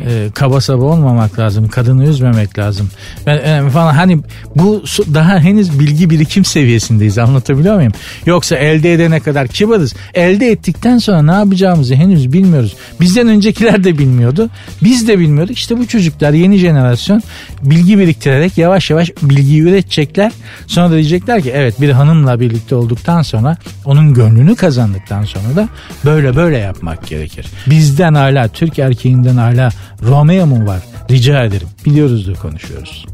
e, 0.00 0.30
kaba 0.34 0.60
saba 0.60 0.84
olmamak 0.84 1.38
lazım. 1.38 1.68
Kadını 1.68 2.04
üzmemek 2.04 2.58
lazım. 2.58 2.90
Ben, 3.26 3.36
e, 3.36 3.70
falan 3.70 3.94
hani 3.94 4.18
bu 4.56 4.82
daha 5.14 5.38
henüz 5.38 5.78
bilgi 5.78 6.10
birikim 6.10 6.44
seviyesindeyiz 6.44 7.18
anlatabiliyor 7.18 7.76
muyum? 7.76 7.92
Yoksa 8.26 8.56
elde 8.56 8.92
edene 8.92 9.20
kadar 9.20 9.48
kibarız. 9.48 9.94
Elde 10.14 10.50
ettikten 10.50 10.98
sonra 10.98 11.22
ne 11.22 11.32
yapacağımızı 11.32 11.94
henüz 11.94 12.32
bilmiyoruz. 12.32 12.76
Bizden 13.00 13.28
öncekiler 13.28 13.84
de 13.84 13.98
bilmiyordu. 13.98 14.50
Biz 14.82 15.08
de 15.08 15.18
bilmiyorduk. 15.18 15.56
İşte 15.56 15.78
bu 15.78 15.86
çocuklar 15.86 16.32
yeni 16.32 16.58
jenerasyon 16.58 17.22
bilgi 17.62 17.98
biriktirerek 17.98 18.58
yavaş 18.58 18.90
yavaş 18.90 19.10
bilgiyi 19.22 19.60
üretecekler. 19.62 20.32
Sonra 20.66 20.90
da 20.90 20.94
diyecekler 20.94 21.42
ki 21.42 21.50
evet 21.54 21.80
bir 21.80 21.90
hanımla 21.90 22.40
birlikte 22.40 22.74
olduktan 22.74 23.22
sonra 23.22 23.56
onun 23.84 24.14
gönlünü 24.14 24.56
kazandıktan 24.56 25.24
sonra 25.24 25.56
da 25.56 25.68
böyle 26.04 26.36
böyle 26.36 26.58
yapmak 26.58 27.06
gerekir. 27.06 27.46
Bizden 27.66 28.14
hala 28.14 28.48
Türk 28.48 28.78
erkeğinden 28.78 29.36
hala 29.36 29.70
Romeo 30.02 30.46
mu 30.46 30.66
var? 30.66 30.80
Rica 31.10 31.44
ederim. 31.44 31.68
Biliyoruzdur 31.84 32.36
konuşuyoruz. 32.36 33.06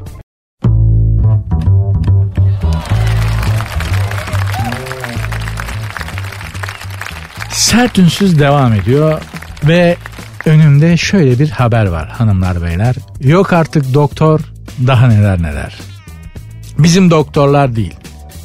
Sert 7.53 7.99
ünsüz 7.99 8.39
devam 8.39 8.73
ediyor 8.73 9.21
ve 9.65 9.97
önümde 10.47 10.97
şöyle 10.97 11.39
bir 11.39 11.51
haber 11.51 11.87
var 11.87 12.09
hanımlar 12.09 12.63
beyler. 12.63 12.97
Yok 13.21 13.53
artık 13.53 13.95
doktor 13.95 14.41
daha 14.87 15.07
neler 15.07 15.43
neler. 15.43 15.79
Bizim 16.79 17.11
doktorlar 17.11 17.77
değil. 17.77 17.95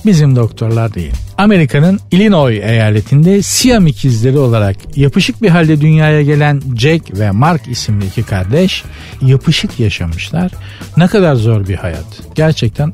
Bizim 0.06 0.36
doktorlar 0.36 0.94
değil. 0.94 1.14
Amerika'nın 1.38 2.00
Illinois 2.12 2.64
eyaletinde 2.64 3.42
Siam 3.42 3.88
ikizleri 3.88 4.38
olarak 4.38 4.98
yapışık 4.98 5.42
bir 5.42 5.50
halde 5.50 5.82
dünyaya 5.82 6.22
gelen 6.22 6.62
Jack 6.76 7.20
ve 7.20 7.32
Mark 7.32 7.68
isimli 7.68 8.06
iki 8.06 8.24
kardeş 8.24 8.84
yapışık 9.22 9.80
yaşamışlar. 9.80 10.52
Ne 10.98 11.08
kadar 11.08 11.36
zor 11.36 11.68
bir 11.68 11.76
hayat. 11.76 12.06
Gerçekten 12.36 12.94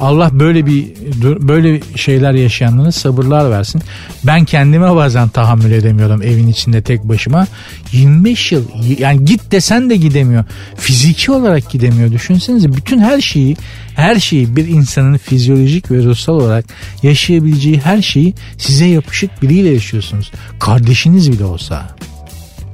Allah 0.00 0.30
böyle 0.32 0.66
bir 0.66 0.84
böyle 1.22 1.80
şeyler 1.96 2.32
yaşayanlara 2.34 2.92
sabırlar 2.92 3.50
versin. 3.50 3.82
Ben 4.24 4.44
kendime 4.44 4.94
bazen 4.94 5.28
tahammül 5.28 5.72
edemiyorum 5.72 6.22
evin 6.22 6.48
içinde 6.48 6.82
tek 6.82 7.04
başıma. 7.04 7.46
25 7.92 8.52
yıl 8.52 8.64
yani 8.98 9.24
git 9.24 9.52
desen 9.52 9.90
de 9.90 9.96
gidemiyor. 9.96 10.44
Fiziki 10.76 11.32
olarak 11.32 11.70
gidemiyor. 11.70 12.12
Düşünsenize 12.12 12.72
bütün 12.72 12.98
her 12.98 13.20
şeyi 13.20 13.56
her 13.94 14.16
şeyi 14.16 14.56
bir 14.56 14.68
insanın 14.68 15.16
fizyolojik 15.16 15.90
ve 15.90 16.04
ruhsal 16.04 16.34
olarak 16.34 16.64
yaşayabileceği 17.02 17.80
her 17.80 18.02
şeyi 18.02 18.34
size 18.58 18.86
yapışık 18.86 19.42
biriyle 19.42 19.70
yaşıyorsunuz. 19.70 20.32
Kardeşiniz 20.60 21.32
bile 21.32 21.44
olsa. 21.44 21.96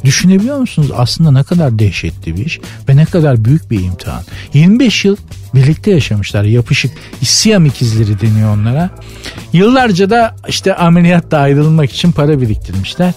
Düşünebiliyor 0.05 0.59
musunuz 0.59 0.91
aslında 0.97 1.31
ne 1.31 1.43
kadar 1.43 1.79
dehşetli 1.79 2.37
bir 2.37 2.47
iş 2.47 2.61
ve 2.89 2.97
ne 2.97 3.05
kadar 3.05 3.45
büyük 3.45 3.71
bir 3.71 3.81
imtihan. 3.81 4.23
25 4.55 5.05
yıl 5.05 5.17
birlikte 5.55 5.91
yaşamışlar 5.91 6.45
yapışık 6.45 6.93
Siyam 7.23 7.67
ikizleri 7.67 8.21
deniyor 8.21 8.55
onlara. 8.55 8.91
Yıllarca 9.53 10.11
da 10.11 10.37
işte 10.49 10.75
ameliyatta 10.75 11.39
ayrılmak 11.39 11.93
için 11.93 12.13
para 12.13 12.41
biriktirmişler. 12.41 13.13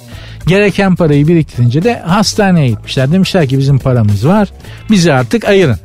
Gereken 0.48 0.96
parayı 0.96 1.28
biriktirince 1.28 1.84
de 1.84 2.00
hastaneye 2.00 2.68
gitmişler. 2.70 3.12
Demişler 3.12 3.48
ki 3.48 3.58
bizim 3.58 3.80
paramız 3.80 4.28
var 4.28 4.50
bizi 4.90 5.14
artık 5.14 5.46
ayırın. 5.46 5.80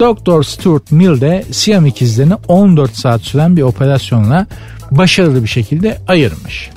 Doktor 0.00 0.42
Stuart 0.42 0.92
Mill 0.92 1.20
de 1.20 1.44
Siyam 1.50 1.86
ikizlerini 1.86 2.34
14 2.48 2.96
saat 2.96 3.20
süren 3.20 3.56
bir 3.56 3.62
operasyonla 3.62 4.46
başarılı 4.90 5.42
bir 5.42 5.48
şekilde 5.48 5.98
ayırmış. 6.08 6.70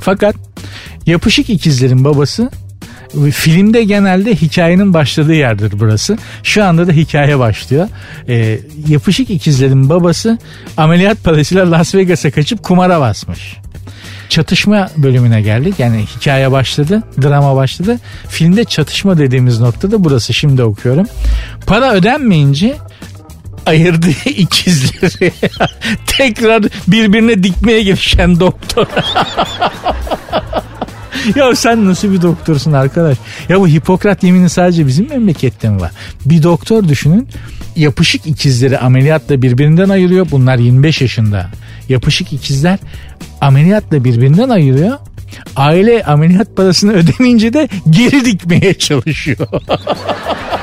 Fakat 0.00 0.36
yapışık 1.06 1.50
ikizlerin 1.50 2.04
babası 2.04 2.50
filmde 3.32 3.84
genelde 3.84 4.34
hikayenin 4.34 4.94
başladığı 4.94 5.34
yerdir 5.34 5.72
burası. 5.80 6.18
Şu 6.42 6.64
anda 6.64 6.86
da 6.86 6.92
hikaye 6.92 7.38
başlıyor. 7.38 7.88
E, 8.28 8.58
yapışık 8.88 9.30
ikizlerin 9.30 9.88
babası 9.88 10.38
ameliyat 10.76 11.24
parasıyla 11.24 11.70
Las 11.70 11.94
Vegas'a 11.94 12.30
kaçıp 12.30 12.62
kumara 12.62 13.00
basmış. 13.00 13.56
Çatışma 14.28 14.90
bölümüne 14.96 15.42
geldik. 15.42 15.74
Yani 15.78 16.04
hikaye 16.16 16.52
başladı, 16.52 17.02
drama 17.22 17.56
başladı. 17.56 17.98
Filmde 18.28 18.64
çatışma 18.64 19.18
dediğimiz 19.18 19.60
noktada 19.60 20.04
burası 20.04 20.34
şimdi 20.34 20.62
okuyorum. 20.62 21.06
Para 21.66 21.92
ödenmeyince 21.92 22.76
ayırdığı 23.66 24.10
ikizleri 24.28 25.32
tekrar 26.06 26.62
birbirine 26.88 27.42
dikmeye 27.42 27.82
girişen 27.82 28.40
doktor. 28.40 28.86
ya 31.36 31.56
sen 31.56 31.86
nasıl 31.86 32.12
bir 32.12 32.22
doktorsun 32.22 32.72
arkadaş? 32.72 33.18
Ya 33.48 33.60
bu 33.60 33.68
Hipokrat 33.68 34.22
yemini 34.22 34.48
sadece 34.48 34.86
bizim 34.86 35.08
memlekette 35.08 35.70
mi 35.70 35.80
var? 35.80 35.90
Bir 36.26 36.42
doktor 36.42 36.88
düşünün 36.88 37.28
yapışık 37.76 38.26
ikizleri 38.26 38.78
ameliyatla 38.78 39.42
birbirinden 39.42 39.88
ayırıyor. 39.88 40.26
Bunlar 40.30 40.56
25 40.56 41.00
yaşında. 41.00 41.50
Yapışık 41.88 42.32
ikizler 42.32 42.78
ameliyatla 43.40 44.04
birbirinden 44.04 44.48
ayırıyor. 44.48 44.98
Aile 45.56 46.04
ameliyat 46.04 46.56
parasını 46.56 46.92
ödemeyince 46.96 47.52
de 47.52 47.68
geri 47.90 48.24
dikmeye 48.24 48.74
çalışıyor. 48.74 49.48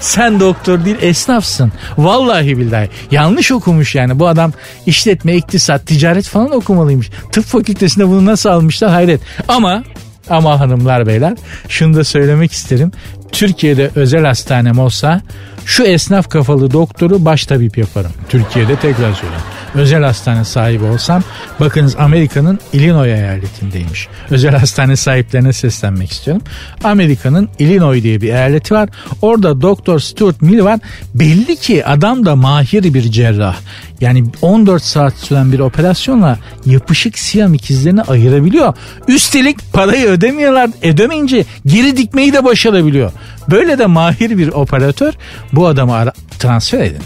Sen 0.00 0.40
doktor 0.40 0.84
değil 0.84 0.96
esnafsın. 1.00 1.72
Vallahi 1.98 2.58
billahi. 2.58 2.88
Yanlış 3.10 3.52
okumuş 3.52 3.94
yani. 3.94 4.18
Bu 4.18 4.28
adam 4.28 4.52
işletme, 4.86 5.36
iktisat, 5.36 5.86
ticaret 5.86 6.28
falan 6.28 6.50
okumalıymış. 6.50 7.10
Tıp 7.32 7.44
fakültesinde 7.44 8.08
bunu 8.08 8.24
nasıl 8.26 8.48
almışlar 8.48 8.90
hayret. 8.90 9.20
Ama 9.48 9.82
ama 10.30 10.60
hanımlar 10.60 11.06
beyler 11.06 11.34
şunu 11.68 11.96
da 11.96 12.04
söylemek 12.04 12.52
isterim. 12.52 12.92
Türkiye'de 13.32 13.90
özel 13.94 14.24
hastanem 14.24 14.78
olsa 14.78 15.20
şu 15.66 15.82
esnaf 15.82 16.30
kafalı 16.30 16.70
doktoru 16.70 17.24
baş 17.24 17.46
tabip 17.46 17.78
yaparım. 17.78 18.12
Türkiye'de 18.28 18.76
tekrar 18.76 19.14
söylüyorum 19.14 19.51
özel 19.74 20.02
hastane 20.04 20.44
sahibi 20.44 20.84
olsam 20.84 21.22
bakınız 21.60 21.96
Amerika'nın 21.98 22.58
Illinois 22.72 23.06
eyaletindeymiş. 23.08 24.08
Özel 24.30 24.54
hastane 24.56 24.96
sahiplerine 24.96 25.52
seslenmek 25.52 26.12
istiyorum. 26.12 26.42
Amerika'nın 26.84 27.48
Illinois 27.58 28.02
diye 28.02 28.20
bir 28.20 28.28
eyaleti 28.28 28.74
var. 28.74 28.88
Orada 29.22 29.60
Doktor 29.62 29.98
Stuart 29.98 30.42
Mill 30.42 30.64
var. 30.64 30.80
Belli 31.14 31.56
ki 31.56 31.86
adam 31.86 32.26
da 32.26 32.36
mahir 32.36 32.94
bir 32.94 33.02
cerrah. 33.02 33.56
Yani 34.00 34.24
14 34.42 34.82
saat 34.82 35.14
süren 35.14 35.52
bir 35.52 35.58
operasyonla 35.58 36.38
yapışık 36.66 37.18
siyam 37.18 37.54
ikizlerini 37.54 38.02
ayırabiliyor. 38.02 38.74
Üstelik 39.08 39.72
parayı 39.72 40.06
ödemiyorlar. 40.06 40.70
Ödemeyince 40.82 41.44
geri 41.66 41.96
dikmeyi 41.96 42.32
de 42.32 42.44
başarabiliyor. 42.44 43.12
Böyle 43.50 43.78
de 43.78 43.86
mahir 43.86 44.38
bir 44.38 44.48
operatör 44.48 45.12
bu 45.52 45.66
adamı 45.66 45.94
ara- 45.94 46.12
transfer 46.38 46.80
edin. 46.80 47.02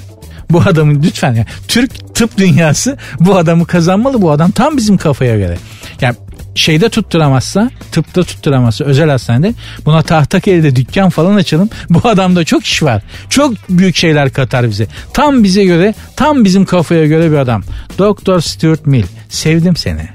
Bu 0.50 0.60
adamın 0.60 1.02
lütfen 1.02 1.34
ya 1.34 1.44
Türk 1.68 2.14
tıp 2.14 2.38
dünyası 2.38 2.96
bu 3.20 3.36
adamı 3.36 3.66
kazanmalı. 3.66 4.22
Bu 4.22 4.30
adam 4.30 4.50
tam 4.50 4.76
bizim 4.76 4.96
kafaya 4.96 5.38
göre. 5.38 5.58
Yani 6.00 6.16
şeyde 6.54 6.88
tutturamazsa, 6.88 7.70
tıpta 7.92 8.22
tutturamazsa 8.22 8.84
özel 8.84 9.10
hastanede 9.10 9.54
buna 9.84 10.02
tahtak 10.02 10.48
elde 10.48 10.76
dükkan 10.76 11.10
falan 11.10 11.34
açalım. 11.34 11.70
Bu 11.90 12.08
adamda 12.08 12.44
çok 12.44 12.64
iş 12.64 12.82
var. 12.82 13.02
Çok 13.28 13.54
büyük 13.68 13.96
şeyler 13.96 14.32
katar 14.32 14.68
bize. 14.68 14.86
Tam 15.12 15.44
bize 15.44 15.64
göre, 15.64 15.94
tam 16.16 16.44
bizim 16.44 16.64
kafaya 16.64 17.06
göre 17.06 17.30
bir 17.30 17.36
adam. 17.36 17.62
Doktor 17.98 18.40
Stuart 18.40 18.86
Mill. 18.86 19.06
Sevdim 19.28 19.76
seni. 19.76 20.08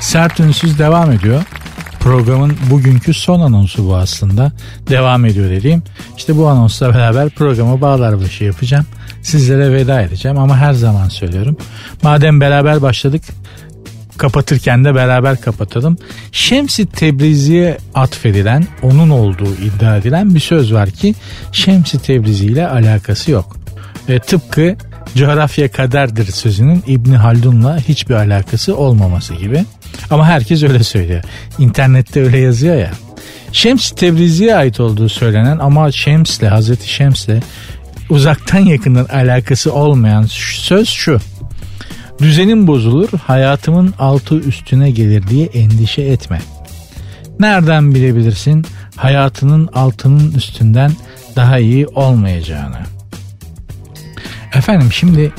Sert 0.00 0.40
Ünsüz 0.40 0.78
devam 0.78 1.12
ediyor 1.12 1.42
programın 2.04 2.56
bugünkü 2.70 3.14
son 3.14 3.40
anonsu 3.40 3.86
bu 3.86 3.96
aslında. 3.96 4.52
Devam 4.88 5.24
ediyor 5.24 5.50
dediğim. 5.50 5.82
İşte 6.16 6.36
bu 6.36 6.48
anonsla 6.48 6.94
beraber 6.94 7.28
programı 7.28 7.80
bağlar 7.80 8.20
başı 8.20 8.44
yapacağım. 8.44 8.86
Sizlere 9.22 9.72
veda 9.72 10.02
edeceğim 10.02 10.38
ama 10.38 10.56
her 10.56 10.72
zaman 10.72 11.08
söylüyorum. 11.08 11.56
Madem 12.02 12.40
beraber 12.40 12.82
başladık 12.82 13.22
kapatırken 14.18 14.84
de 14.84 14.94
beraber 14.94 15.40
kapatalım. 15.40 15.98
Şemsi 16.32 16.86
Tebrizi'ye 16.86 17.78
atfedilen, 17.94 18.66
onun 18.82 19.10
olduğu 19.10 19.54
iddia 19.54 19.96
edilen 19.96 20.34
bir 20.34 20.40
söz 20.40 20.72
var 20.72 20.90
ki 20.90 21.14
Şemsi 21.52 21.98
Tebrizi 21.98 22.46
ile 22.46 22.68
alakası 22.68 23.30
yok. 23.30 23.56
Ve 24.08 24.18
tıpkı 24.18 24.76
coğrafya 25.16 25.70
kaderdir 25.70 26.26
sözünün 26.26 26.82
İbni 26.86 27.16
Haldun'la 27.16 27.78
hiçbir 27.78 28.14
alakası 28.14 28.76
olmaması 28.76 29.34
gibi. 29.34 29.64
Ama 30.10 30.26
herkes 30.26 30.62
öyle 30.62 30.84
söylüyor. 30.84 31.22
İnternette 31.58 32.22
öyle 32.22 32.38
yazıyor 32.38 32.76
ya. 32.76 32.90
Şems 33.52 33.90
Tebrizi'ye 33.90 34.56
ait 34.56 34.80
olduğu 34.80 35.08
söylenen 35.08 35.58
ama 35.58 35.92
Şems'le 35.92 36.42
Hazreti 36.42 36.88
Şems'le 36.88 37.42
uzaktan 38.10 38.58
yakından 38.58 39.04
alakası 39.04 39.72
olmayan 39.72 40.26
söz 40.28 40.88
şu. 40.88 41.20
Düzenin 42.18 42.66
bozulur, 42.66 43.08
hayatımın 43.26 43.94
altı 43.98 44.34
üstüne 44.34 44.90
gelir 44.90 45.28
diye 45.28 45.46
endişe 45.46 46.02
etme. 46.02 46.40
Nereden 47.40 47.94
bilebilirsin 47.94 48.66
hayatının 48.96 49.66
altının 49.66 50.32
üstünden 50.32 50.92
daha 51.36 51.58
iyi 51.58 51.86
olmayacağını? 51.86 52.78
Efendim 54.54 54.92
şimdi 54.92 55.32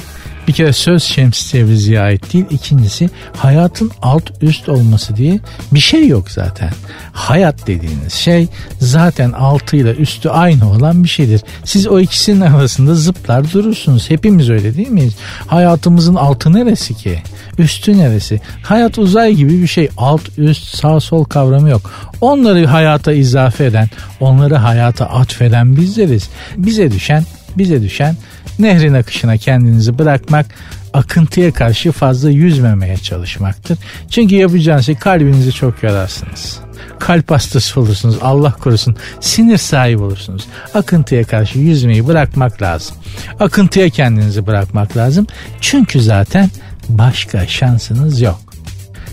Bir 0.47 0.53
kere 0.53 0.73
söz 0.73 1.03
Şems 1.03 1.51
Tebrizi'ye 1.51 2.01
ait 2.01 2.33
değil. 2.33 2.45
İkincisi 2.49 3.09
hayatın 3.37 3.91
alt 4.01 4.31
üst 4.41 4.69
olması 4.69 5.15
diye 5.15 5.39
bir 5.71 5.79
şey 5.79 6.07
yok 6.07 6.31
zaten. 6.31 6.69
Hayat 7.13 7.67
dediğiniz 7.67 8.13
şey 8.13 8.47
zaten 8.79 9.31
altıyla 9.31 9.93
üstü 9.93 10.29
aynı 10.29 10.71
olan 10.71 11.03
bir 11.03 11.09
şeydir. 11.09 11.41
Siz 11.63 11.87
o 11.87 11.99
ikisinin 11.99 12.41
arasında 12.41 12.95
zıplar 12.95 13.53
durursunuz. 13.53 14.09
Hepimiz 14.09 14.49
öyle 14.49 14.77
değil 14.77 14.87
miyiz? 14.87 15.15
Hayatımızın 15.47 16.15
altı 16.15 16.53
neresi 16.53 16.93
ki? 16.93 17.21
Üstü 17.57 17.97
neresi? 17.97 18.41
Hayat 18.63 18.97
uzay 18.97 19.33
gibi 19.33 19.61
bir 19.61 19.67
şey. 19.67 19.89
Alt, 19.97 20.21
üst, 20.37 20.75
sağ, 20.75 20.99
sol 20.99 21.23
kavramı 21.23 21.69
yok. 21.69 21.91
Onları 22.21 22.65
hayata 22.65 23.13
izafe 23.13 23.65
eden, 23.65 23.89
onları 24.19 24.55
hayata 24.55 25.05
atfeden 25.05 25.77
bizleriz. 25.77 26.29
Bize 26.57 26.91
düşen, 26.91 27.23
bize 27.57 27.81
düşen 27.81 28.15
nehrin 28.59 28.93
akışına 28.93 29.37
kendinizi 29.37 29.99
bırakmak, 29.99 30.45
akıntıya 30.93 31.53
karşı 31.53 31.91
fazla 31.91 32.29
yüzmemeye 32.29 32.97
çalışmaktır. 32.97 33.77
Çünkü 34.09 34.35
yapacağınız 34.35 34.85
şey 34.85 34.95
kalbinizi 34.95 35.51
çok 35.51 35.83
yararsınız. 35.83 36.59
Kalp 36.99 37.31
hastası 37.31 37.79
olursunuz 37.79 38.17
Allah 38.21 38.51
korusun 38.51 38.95
sinir 39.19 39.57
sahibi 39.57 40.01
olursunuz. 40.03 40.45
Akıntıya 40.73 41.23
karşı 41.23 41.59
yüzmeyi 41.59 42.07
bırakmak 42.07 42.61
lazım. 42.61 42.95
Akıntıya 43.39 43.89
kendinizi 43.89 44.47
bırakmak 44.47 44.97
lazım. 44.97 45.27
Çünkü 45.61 46.01
zaten 46.01 46.49
başka 46.89 47.47
şansınız 47.47 48.21
yok. 48.21 48.44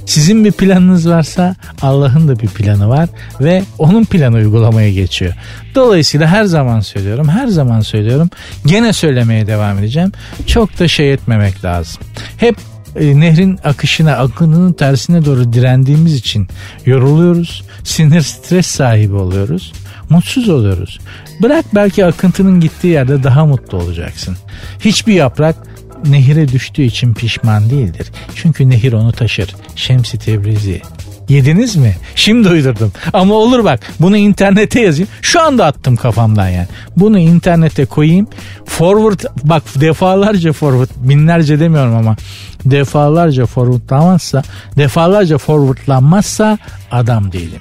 Sizin 0.06 0.44
bir 0.44 0.52
planınız 0.52 1.08
varsa 1.08 1.54
Allah'ın 1.82 2.28
da 2.28 2.38
bir 2.38 2.48
planı 2.48 2.88
var 2.88 3.08
ve 3.40 3.62
onun 3.78 4.04
planı 4.04 4.36
uygulamaya 4.36 4.92
geçiyor. 4.92 5.34
Dolayısıyla 5.74 6.26
her 6.26 6.44
zaman 6.44 6.80
söylüyorum, 6.80 7.28
her 7.28 7.46
zaman 7.46 7.80
söylüyorum. 7.80 8.30
Gene 8.66 8.92
söylemeye 8.92 9.46
devam 9.46 9.78
edeceğim. 9.78 10.12
Çok 10.46 10.78
da 10.78 10.88
şey 10.88 11.12
etmemek 11.12 11.64
lazım. 11.64 12.02
Hep 12.36 12.56
e, 12.96 13.20
nehrin 13.20 13.58
akışına, 13.64 14.12
akınının 14.12 14.72
tersine 14.72 15.24
doğru 15.24 15.52
direndiğimiz 15.52 16.14
için 16.14 16.48
yoruluyoruz. 16.86 17.62
Sinir 17.84 18.20
stres 18.20 18.66
sahibi 18.66 19.14
oluyoruz. 19.14 19.72
Mutsuz 20.10 20.48
oluyoruz. 20.48 20.98
Bırak 21.42 21.64
belki 21.74 22.04
akıntının 22.06 22.60
gittiği 22.60 22.86
yerde 22.86 23.22
daha 23.22 23.46
mutlu 23.46 23.78
olacaksın. 23.78 24.36
Hiçbir 24.80 25.14
yaprak 25.14 25.56
nehire 26.04 26.48
düştüğü 26.48 26.82
için 26.82 27.14
pişman 27.14 27.70
değildir. 27.70 28.10
Çünkü 28.34 28.70
nehir 28.70 28.92
onu 28.92 29.12
taşır. 29.12 29.54
Şemsi 29.76 30.18
Tebrizi. 30.18 30.82
Yediniz 31.28 31.76
mi? 31.76 31.96
Şimdi 32.14 32.48
uydurdum. 32.48 32.92
Ama 33.12 33.34
olur 33.34 33.64
bak 33.64 33.80
bunu 34.00 34.16
internete 34.16 34.80
yazayım. 34.80 35.08
Şu 35.22 35.42
anda 35.42 35.66
attım 35.66 35.96
kafamdan 35.96 36.48
yani. 36.48 36.66
Bunu 36.96 37.18
internete 37.18 37.84
koyayım. 37.84 38.26
Forward 38.66 39.20
bak 39.44 39.62
defalarca 39.74 40.52
forward 40.52 40.88
binlerce 40.96 41.60
demiyorum 41.60 41.94
ama 41.94 42.16
defalarca 42.64 43.46
forwardlanmazsa 43.46 44.42
defalarca 44.76 45.38
forwardlanmazsa 45.38 46.58
adam 46.90 47.32
değilim. 47.32 47.60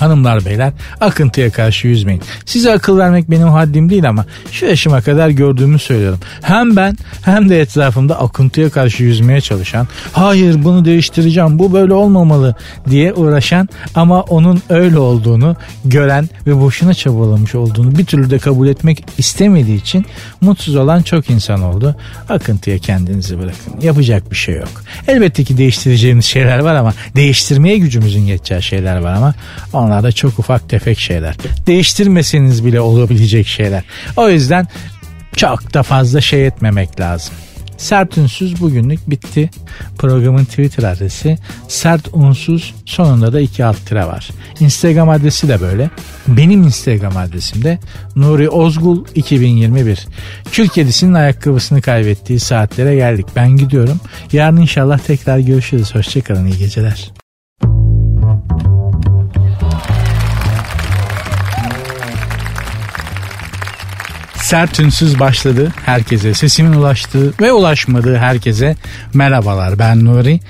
Hanımlar 0.00 0.44
beyler 0.44 0.72
akıntıya 1.00 1.50
karşı 1.50 1.88
yüzmeyin. 1.88 2.22
Size 2.44 2.72
akıl 2.72 2.98
vermek 2.98 3.30
benim 3.30 3.48
haddim 3.48 3.90
değil 3.90 4.08
ama 4.08 4.24
şu 4.50 4.66
yaşıma 4.66 5.00
kadar 5.00 5.28
gördüğümü 5.28 5.78
söylüyorum. 5.78 6.18
Hem 6.42 6.76
ben 6.76 6.96
hem 7.22 7.48
de 7.48 7.60
etrafımda 7.60 8.20
akıntıya 8.20 8.70
karşı 8.70 9.02
yüzmeye 9.02 9.40
çalışan, 9.40 9.88
hayır 10.12 10.64
bunu 10.64 10.84
değiştireceğim 10.84 11.58
bu 11.58 11.72
böyle 11.72 11.94
olmamalı 11.94 12.54
diye 12.90 13.14
uğraşan 13.14 13.68
ama 13.94 14.20
onun 14.20 14.62
öyle 14.68 14.98
olduğunu 14.98 15.56
gören 15.84 16.28
ve 16.46 16.60
boşuna 16.60 16.94
çabalamış 16.94 17.54
olduğunu 17.54 17.98
bir 17.98 18.04
türlü 18.04 18.30
de 18.30 18.38
kabul 18.38 18.68
etmek 18.68 19.04
istemediği 19.18 19.76
için 19.76 20.06
mutsuz 20.40 20.76
olan 20.76 21.02
çok 21.02 21.30
insan 21.30 21.62
oldu. 21.62 21.96
Akıntıya 22.28 22.78
kendinizi 22.78 23.38
bırakın. 23.38 23.80
Yapacak 23.82 24.30
bir 24.30 24.36
şey 24.36 24.54
yok. 24.54 24.82
Elbette 25.08 25.44
ki 25.44 25.58
değiştireceğimiz 25.58 26.24
şeyler 26.24 26.58
var 26.58 26.74
ama 26.74 26.94
değiştirmeye 27.16 27.78
gücümüzün 27.78 28.20
yeteceği 28.20 28.62
şeyler 28.62 28.96
var 28.96 29.12
ama 29.12 29.34
onlar 29.72 29.89
da 29.90 30.12
çok 30.12 30.38
ufak 30.38 30.68
tefek 30.68 30.98
şeyler. 30.98 31.36
Değiştirmeseniz 31.66 32.64
bile 32.64 32.80
olabilecek 32.80 33.46
şeyler. 33.46 33.82
O 34.16 34.28
yüzden 34.28 34.68
çok 35.36 35.74
da 35.74 35.82
fazla 35.82 36.20
şey 36.20 36.46
etmemek 36.46 37.00
lazım. 37.00 37.34
Sert 37.80 38.18
Unsuz 38.18 38.60
bugünlük 38.60 39.10
bitti. 39.10 39.50
Programın 39.98 40.44
Twitter 40.44 40.82
adresi 40.82 41.38
Sert 41.68 42.08
Unsuz 42.12 42.74
sonunda 42.84 43.32
da 43.32 43.40
iki 43.40 43.64
alt 43.64 43.86
tire 43.86 44.06
var. 44.06 44.28
Instagram 44.60 45.08
adresi 45.08 45.48
de 45.48 45.60
böyle. 45.60 45.90
Benim 46.28 46.62
Instagram 46.62 47.16
adresim 47.16 47.62
de 47.64 47.78
Nuri 48.16 48.48
Ozgul 48.48 49.04
2021. 49.14 50.06
Kül 50.52 50.68
kedisinin 50.68 51.14
ayakkabısını 51.14 51.82
kaybettiği 51.82 52.40
saatlere 52.40 52.94
geldik. 52.94 53.26
Ben 53.36 53.50
gidiyorum. 53.50 54.00
Yarın 54.32 54.56
inşallah 54.56 54.98
tekrar 54.98 55.38
görüşürüz. 55.38 55.94
Hoşçakalın. 55.94 56.46
iyi 56.46 56.58
geceler. 56.58 57.19
Sert 64.50 64.80
ünsüz 64.80 65.20
başladı 65.20 65.72
herkese. 65.84 66.34
Sesimin 66.34 66.72
ulaştığı 66.72 67.32
ve 67.40 67.52
ulaşmadığı 67.52 68.16
herkese 68.16 68.76
merhabalar. 69.14 69.78
Ben 69.78 70.04
Nuri. 70.04 70.40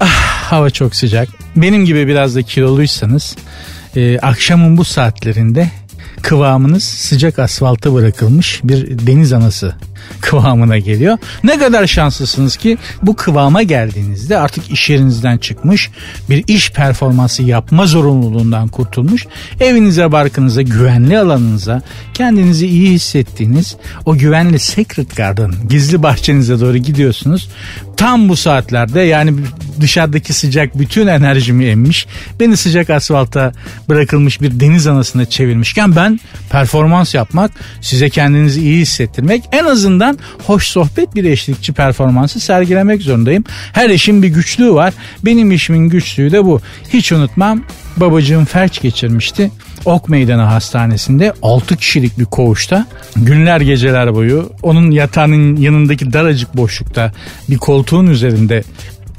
Ah, 0.00 0.52
hava 0.52 0.70
çok 0.70 0.94
sıcak. 0.94 1.28
Benim 1.56 1.84
gibi 1.84 2.06
biraz 2.06 2.36
da 2.36 2.42
kiloluysanız 2.42 3.36
e, 3.96 4.18
akşamın 4.18 4.76
bu 4.76 4.84
saatlerinde 4.84 5.70
kıvamınız 6.22 6.84
sıcak 6.84 7.38
asfalta 7.38 7.94
bırakılmış 7.94 8.60
bir 8.64 9.06
deniz 9.06 9.32
anası 9.32 9.74
kıvamına 10.20 10.78
geliyor. 10.78 11.18
Ne 11.44 11.58
kadar 11.58 11.86
şanslısınız 11.86 12.56
ki 12.56 12.78
bu 13.02 13.16
kıvama 13.16 13.62
geldiğinizde 13.62 14.38
artık 14.38 14.70
iş 14.70 14.90
yerinizden 14.90 15.38
çıkmış 15.38 15.90
bir 16.30 16.44
iş 16.46 16.70
performansı 16.70 17.42
yapma 17.42 17.86
zorunluluğundan 17.86 18.68
kurtulmuş 18.68 19.26
evinize 19.60 20.12
barkınıza 20.12 20.62
güvenli 20.62 21.18
alanınıza 21.18 21.82
kendinizi 22.14 22.66
iyi 22.66 22.90
hissettiğiniz 22.90 23.76
o 24.06 24.16
güvenli 24.16 24.58
Secret 24.58 25.16
Garden 25.16 25.52
gizli 25.68 26.02
bahçenize 26.02 26.60
doğru 26.60 26.76
gidiyorsunuz. 26.76 27.48
Tam 27.96 28.28
bu 28.28 28.36
saatlerde 28.36 29.00
yani 29.00 29.34
dışarıdaki 29.80 30.32
sıcak 30.32 30.78
bütün 30.78 31.06
enerjimi 31.06 31.64
emmiş. 31.64 32.06
Beni 32.40 32.56
sıcak 32.56 32.90
asfalta 32.90 33.52
bırakılmış 33.88 34.40
bir 34.40 34.60
deniz 34.60 34.86
anasına 34.86 35.24
çevirmişken 35.24 35.96
ben 35.96 36.20
performans 36.50 37.14
yapmak, 37.14 37.50
size 37.80 38.10
kendinizi 38.10 38.60
iyi 38.60 38.80
hissettirmek 38.80 39.42
en 39.52 39.64
azından 39.64 39.93
hoş 40.46 40.68
sohbet 40.68 41.14
bir 41.14 41.24
eşlikçi 41.24 41.72
performansı 41.72 42.40
sergilemek 42.40 43.02
zorundayım. 43.02 43.44
Her 43.72 43.90
işin 43.90 44.22
bir 44.22 44.28
güçlüğü 44.28 44.74
var. 44.74 44.94
Benim 45.24 45.52
işimin 45.52 45.88
güçlüğü 45.88 46.32
de 46.32 46.44
bu. 46.44 46.60
Hiç 46.92 47.12
unutmam 47.12 47.62
babacığım 47.96 48.44
felç 48.44 48.82
geçirmişti. 48.82 49.50
Ok 49.84 50.08
Meydanı 50.08 50.42
Hastanesi'nde 50.42 51.32
6 51.42 51.76
kişilik 51.76 52.18
bir 52.18 52.24
koğuşta 52.24 52.86
günler 53.16 53.60
geceler 53.60 54.14
boyu 54.14 54.52
onun 54.62 54.90
yatağının 54.90 55.56
yanındaki 55.56 56.12
daracık 56.12 56.56
boşlukta 56.56 57.12
bir 57.50 57.58
koltuğun 57.58 58.06
üzerinde 58.06 58.62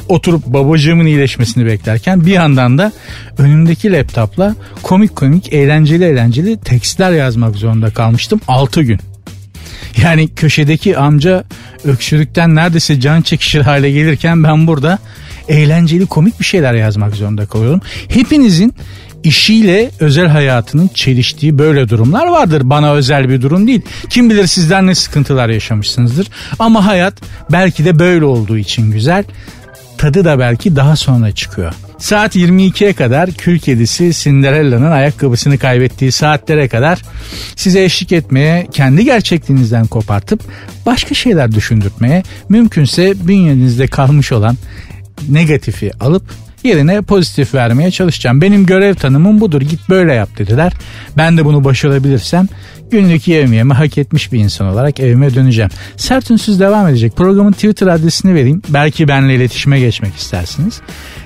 oturup 0.09 0.45
babacığımın 0.45 1.05
iyileşmesini 1.05 1.65
beklerken 1.65 2.25
bir 2.25 2.31
yandan 2.31 2.77
da 2.77 2.91
önümdeki 3.38 3.91
laptopla 3.91 4.55
komik 4.83 5.15
komik 5.15 5.53
eğlenceli 5.53 6.03
eğlenceli 6.03 6.57
tekstler 6.57 7.11
yazmak 7.11 7.55
zorunda 7.55 7.89
kalmıştım 7.89 8.41
6 8.47 8.81
gün. 8.81 8.99
Yani 10.03 10.36
köşedeki 10.36 10.97
amca 10.97 11.43
öksürükten 11.84 12.55
neredeyse 12.55 12.99
can 12.99 13.21
çekişir 13.21 13.62
hale 13.62 13.91
gelirken 13.91 14.43
ben 14.43 14.67
burada 14.67 14.99
eğlenceli 15.47 16.05
komik 16.05 16.39
bir 16.39 16.45
şeyler 16.45 16.73
yazmak 16.73 17.15
zorunda 17.15 17.45
kalıyorum. 17.45 17.81
Hepinizin 18.08 18.73
işiyle 19.23 19.91
özel 19.99 20.27
hayatının 20.27 20.89
çeliştiği 20.93 21.58
böyle 21.58 21.89
durumlar 21.89 22.27
vardır. 22.27 22.62
Bana 22.65 22.93
özel 22.93 23.29
bir 23.29 23.41
durum 23.41 23.67
değil. 23.67 23.81
Kim 24.10 24.29
bilir 24.29 24.47
sizler 24.47 24.86
ne 24.86 24.95
sıkıntılar 24.95 25.49
yaşamışsınızdır. 25.49 26.27
Ama 26.60 26.86
hayat 26.86 27.13
belki 27.51 27.86
de 27.86 27.99
böyle 27.99 28.25
olduğu 28.25 28.58
için 28.58 28.91
güzel. 28.91 29.23
Tadı 29.97 30.25
da 30.25 30.39
belki 30.39 30.75
daha 30.75 30.95
sonra 30.95 31.31
çıkıyor. 31.31 31.73
Saat 31.97 32.36
22'ye 32.36 32.93
kadar 32.93 33.31
kül 33.31 33.60
kedisi 33.60 34.12
Cinderella'nın 34.13 34.91
ayakkabısını 34.91 35.58
kaybettiği 35.58 36.12
saatlere 36.12 36.67
kadar 36.67 37.01
size 37.55 37.84
eşlik 37.84 38.12
etmeye, 38.12 38.67
kendi 38.71 39.05
gerçekliğinizden 39.05 39.86
kopartıp 39.86 40.41
başka 40.86 41.15
şeyler 41.15 41.51
düşündürtmeye, 41.51 42.23
mümkünse 42.49 43.27
bünyenizde 43.27 43.88
kalmış 43.88 44.31
olan 44.31 44.58
negatifi 45.29 45.91
alıp 45.99 46.44
yerine 46.65 47.01
pozitif 47.01 47.54
vermeye 47.54 47.91
çalışacağım. 47.91 48.41
Benim 48.41 48.65
görev 48.65 48.95
tanımım 48.95 49.41
budur 49.41 49.62
git 49.62 49.89
böyle 49.89 50.13
yap 50.13 50.30
dediler. 50.38 50.73
Ben 51.17 51.38
de 51.38 51.45
bunu 51.45 51.63
başarabilirsem 51.63 52.47
günlük 52.91 53.28
yevmiyemi 53.28 53.73
hak 53.73 53.97
etmiş 53.97 54.32
bir 54.32 54.39
insan 54.39 54.67
olarak 54.67 54.99
evime 54.99 55.36
döneceğim. 55.36 55.71
Sert 55.97 56.32
Ünsüz 56.32 56.60
devam 56.60 56.88
edecek. 56.88 57.15
Programın 57.15 57.51
Twitter 57.51 57.88
adresini 57.88 58.34
vereyim. 58.36 58.62
Belki 58.69 59.08
benimle 59.08 59.36
iletişime 59.36 59.80
geçmek 59.80 60.15
istersiniz. 60.15 60.82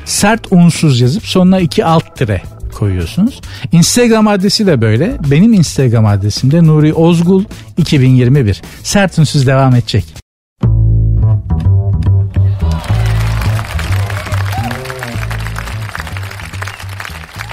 Sert 0.05 0.47
Unsuz 0.51 1.01
yazıp 1.01 1.25
sonuna 1.25 1.59
iki 1.59 1.85
alt 1.85 2.15
tire 2.15 2.41
koyuyorsunuz. 2.73 3.41
Instagram 3.71 4.27
adresi 4.27 4.67
de 4.67 4.81
böyle. 4.81 5.17
Benim 5.31 5.53
Instagram 5.53 6.05
adresim 6.05 6.51
de 6.51 6.63
Nuri 6.63 6.93
Ozgul 6.93 7.43
2021. 7.77 8.61
Sert 8.83 9.19
Ünsüz 9.19 9.47
devam 9.47 9.75
edecek. 9.75 10.28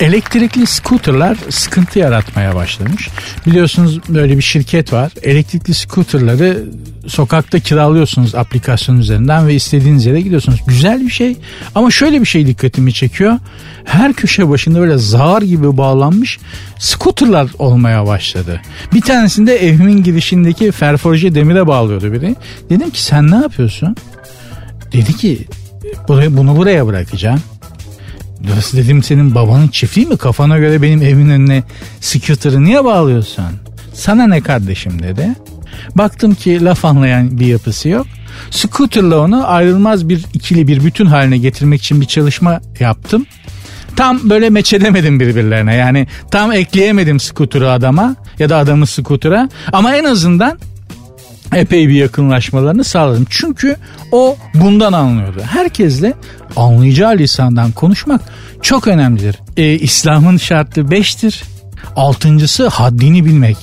Elektrikli 0.00 0.66
scooterlar 0.66 1.36
sıkıntı 1.50 1.98
yaratmaya 1.98 2.54
başlamış. 2.54 3.08
Biliyorsunuz 3.46 4.00
böyle 4.08 4.36
bir 4.36 4.42
şirket 4.42 4.92
var. 4.92 5.12
Elektrikli 5.22 5.74
scooterları 5.74 6.64
sokakta 7.06 7.60
kiralıyorsunuz 7.60 8.34
aplikasyon 8.34 8.98
üzerinden 8.98 9.46
ve 9.46 9.54
istediğiniz 9.54 10.06
yere 10.06 10.20
gidiyorsunuz. 10.20 10.60
Güzel 10.66 11.00
bir 11.00 11.10
şey 11.10 11.36
ama 11.74 11.90
şöyle 11.90 12.20
bir 12.20 12.26
şey 12.26 12.46
dikkatimi 12.46 12.92
çekiyor. 12.92 13.38
Her 13.84 14.12
köşe 14.12 14.48
başında 14.48 14.80
böyle 14.80 14.98
zar 14.98 15.42
gibi 15.42 15.76
bağlanmış 15.76 16.38
scooterlar 16.78 17.50
olmaya 17.58 18.06
başladı. 18.06 18.60
Bir 18.94 19.00
tanesinde 19.00 19.56
evimin 19.66 20.02
girişindeki 20.02 20.72
ferforje 20.72 21.34
demire 21.34 21.66
bağlıyordu 21.66 22.12
biri. 22.12 22.36
Dedim 22.70 22.90
ki 22.90 23.02
sen 23.02 23.30
ne 23.30 23.36
yapıyorsun? 23.36 23.96
Dedi 24.92 25.16
ki 25.16 25.46
bunu 26.08 26.56
buraya 26.56 26.86
bırakacağım. 26.86 27.40
Dedim 28.46 29.02
senin 29.02 29.34
babanın 29.34 29.68
çiftliği 29.68 30.06
mi? 30.06 30.16
Kafana 30.16 30.58
göre 30.58 30.82
benim 30.82 31.02
evimin 31.02 31.30
önüne 31.30 31.62
scooter'ı 32.00 32.64
niye 32.64 32.84
bağlıyorsun? 32.84 33.44
Sana 33.94 34.26
ne 34.26 34.40
kardeşim 34.40 35.02
dedi. 35.02 35.28
Baktım 35.94 36.34
ki 36.34 36.64
laf 36.64 36.84
anlayan 36.84 37.40
bir 37.40 37.46
yapısı 37.46 37.88
yok. 37.88 38.06
Scooter'la 38.50 39.18
onu 39.18 39.48
ayrılmaz 39.50 40.08
bir 40.08 40.24
ikili 40.34 40.68
bir 40.68 40.84
bütün 40.84 41.06
haline 41.06 41.38
getirmek 41.38 41.80
için 41.82 42.00
bir 42.00 42.06
çalışma 42.06 42.60
yaptım. 42.80 43.26
Tam 43.96 44.30
böyle 44.30 44.50
meçedemedim 44.50 45.20
birbirlerine 45.20 45.74
yani 45.74 46.06
tam 46.30 46.52
ekleyemedim 46.52 47.20
scooter'ı 47.20 47.70
adama 47.70 48.16
ya 48.38 48.48
da 48.48 48.56
adamı 48.56 48.86
scooter'a 48.86 49.48
ama 49.72 49.96
en 49.96 50.04
azından 50.04 50.58
epey 51.54 51.88
bir 51.88 51.94
yakınlaşmalarını 51.94 52.84
sağladım. 52.84 53.26
Çünkü 53.30 53.76
o 54.12 54.36
bundan 54.54 54.92
anlıyordu. 54.92 55.42
Herkesle 55.46 56.14
anlayacağı 56.56 57.16
lisandan 57.16 57.72
konuşmak 57.72 58.20
çok 58.62 58.88
önemlidir. 58.88 59.36
Ee, 59.56 59.72
İslam'ın 59.72 60.36
şartı 60.36 60.90
beştir. 60.90 61.42
Altıncısı 61.96 62.68
haddini 62.68 63.24
bilmek. 63.24 63.56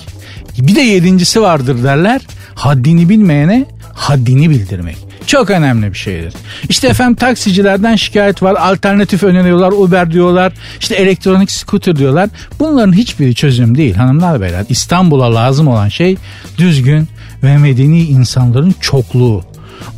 Bir 0.58 0.76
de 0.76 0.82
yedincisi 0.82 1.42
vardır 1.42 1.84
derler. 1.84 2.22
Haddini 2.56 3.10
bilmeyene 3.10 3.66
haddini 3.94 4.50
bildirmek. 4.50 4.98
Çok 5.28 5.50
önemli 5.50 5.94
bir 5.94 5.98
şeydir. 5.98 6.34
İşte 6.70 6.88
efendim 6.88 7.16
taksicilerden 7.16 7.96
şikayet 7.96 8.44
var. 8.44 8.56
Alternatif 8.56 9.24
öneriyorlar. 9.24 9.72
Uber 9.72 10.12
diyorlar. 10.12 10.54
İşte 10.80 10.96
elektronik 10.96 11.52
scooter 11.52 11.96
diyorlar. 11.96 12.30
Bunların 12.60 12.94
hiçbiri 12.94 13.36
çözüm 13.36 13.78
değil 13.78 13.96
hanımlar 13.96 14.42
beyler. 14.42 14.66
İstanbul'a 14.70 15.36
lazım 15.36 15.68
olan 15.68 15.90
şey 15.90 16.18
düzgün 16.58 17.08
ve 17.44 17.58
medeni 17.58 18.02
insanların 18.04 18.76
çokluğu. 18.82 19.44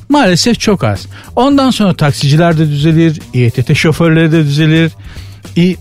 Maalesef 0.10 0.60
çok 0.60 0.84
az. 0.84 1.08
Ondan 1.36 1.72
sonra 1.72 1.94
taksiciler 1.94 2.58
de 2.58 2.70
düzelir, 2.70 3.22
İETT 3.34 3.76
şoförleri 3.76 4.32
de 4.32 4.44
düzelir. 4.44 4.92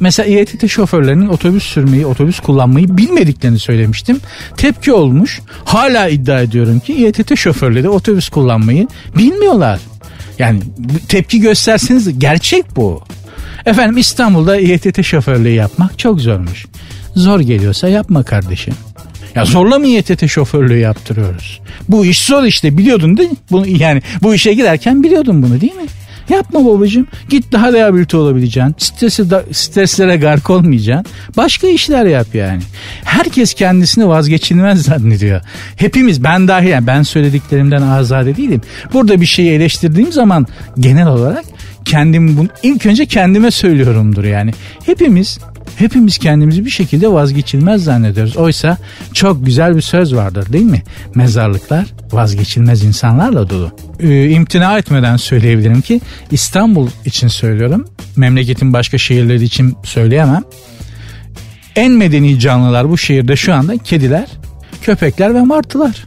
Mesela 0.01 0.29
İETT 0.29 0.71
şoförlerinin 0.71 1.29
otobüs 1.29 1.63
sürmeyi, 1.63 2.07
otobüs 2.07 2.41
kullanmayı 2.41 2.97
bilmediklerini 2.97 3.59
söylemiştim. 3.59 4.21
Tepki 4.57 4.93
olmuş. 4.93 5.41
Hala 5.65 6.09
iddia 6.09 6.41
ediyorum 6.41 6.81
ki 6.81 6.93
İETT 6.93 7.39
şoförleri 7.39 7.89
otobüs 7.89 8.29
kullanmayı 8.29 8.89
bilmiyorlar. 9.17 9.81
Yani 10.39 10.61
tepki 11.09 11.41
gösterseniz 11.41 12.19
gerçek 12.19 12.77
bu. 12.77 13.03
Efendim 13.67 13.97
İstanbul'da 13.97 14.57
İETT 14.57 15.05
şoförlüğü 15.05 15.51
yapmak 15.51 15.99
çok 15.99 16.21
zormuş. 16.21 16.67
Zor 17.15 17.41
geliyorsa 17.41 17.89
yapma 17.89 18.23
kardeşim. 18.23 18.75
Ya 19.35 19.45
zorla 19.45 19.79
mı 19.79 19.87
İETT 19.87 20.29
şoförlüğü 20.29 20.79
yaptırıyoruz? 20.79 21.61
Bu 21.89 22.07
iş 22.07 22.25
zor 22.25 22.45
işte 22.45 22.79
biliyordun 22.79 23.17
değil 23.17 23.31
mi? 23.31 23.37
Bunu, 23.51 23.67
yani 23.67 24.03
bu 24.23 24.35
işe 24.35 24.55
giderken 24.55 25.03
biliyordun 25.03 25.43
bunu 25.43 25.61
değil 25.61 25.75
mi? 25.75 25.87
Yapma 26.29 26.65
babacığım. 26.65 27.07
Git 27.29 27.53
daha 27.53 27.73
rehabilite 27.73 28.17
olabileceksin. 28.17 28.75
Stresi 28.79 29.31
da, 29.31 29.45
streslere 29.53 30.17
gark 30.17 30.51
olmayacaksın. 30.51 31.13
Başka 31.37 31.67
işler 31.67 32.07
yap 32.07 32.27
yani. 32.35 32.63
Herkes 33.05 33.55
kendisini 33.55 34.09
vazgeçilmez 34.09 34.83
zannediyor. 34.83 35.41
Hepimiz 35.77 36.25
ben 36.25 36.49
dahil 36.49 36.69
yani 36.69 36.87
ben 36.87 37.03
söylediklerimden 37.03 37.83
azade 37.83 38.37
değilim. 38.37 38.61
Burada 38.93 39.21
bir 39.21 39.27
şeyi 39.27 39.53
eleştirdiğim 39.53 40.13
zaman 40.13 40.47
genel 40.79 41.07
olarak 41.07 41.45
kendim 41.85 42.37
bunu 42.37 42.49
ilk 42.63 42.87
önce 42.87 43.07
kendime 43.07 43.51
söylüyorumdur 43.51 44.25
yani. 44.25 44.51
Hepimiz 44.87 45.39
Hepimiz 45.77 46.19
kendimizi 46.19 46.65
bir 46.65 46.71
şekilde 46.71 47.13
vazgeçilmez 47.13 47.85
zannediyoruz. 47.85 48.37
Oysa 48.37 48.79
çok 49.13 49.47
güzel 49.47 49.77
bir 49.77 49.81
söz 49.81 50.15
vardır 50.15 50.53
değil 50.53 50.65
mi? 50.65 50.83
Mezarlıklar 51.15 51.87
vazgeçilmez 52.13 52.85
insanlarla 52.85 53.51
dolu. 53.51 53.73
Ee, 54.01 54.31
imtina 54.31 54.79
etmeden 54.79 55.17
söyleyebilirim 55.17 55.81
ki 55.81 56.01
İstanbul 56.31 56.89
için 57.05 57.29
söylüyorum. 57.29 57.89
Memleketin 58.17 58.73
başka 58.73 58.99
şehirleri 58.99 59.45
için 59.45 59.77
söyleyemem. 59.85 60.43
En 61.77 61.93
medeni 61.93 62.41
canlılar 62.41 62.89
bu 62.89 62.99
şehirde 62.99 63.37
şu 63.37 63.55
anda 63.55 63.79
kediler, 63.79 64.29
köpekler 64.83 65.35
ve 65.35 65.43
martılar. 65.43 66.07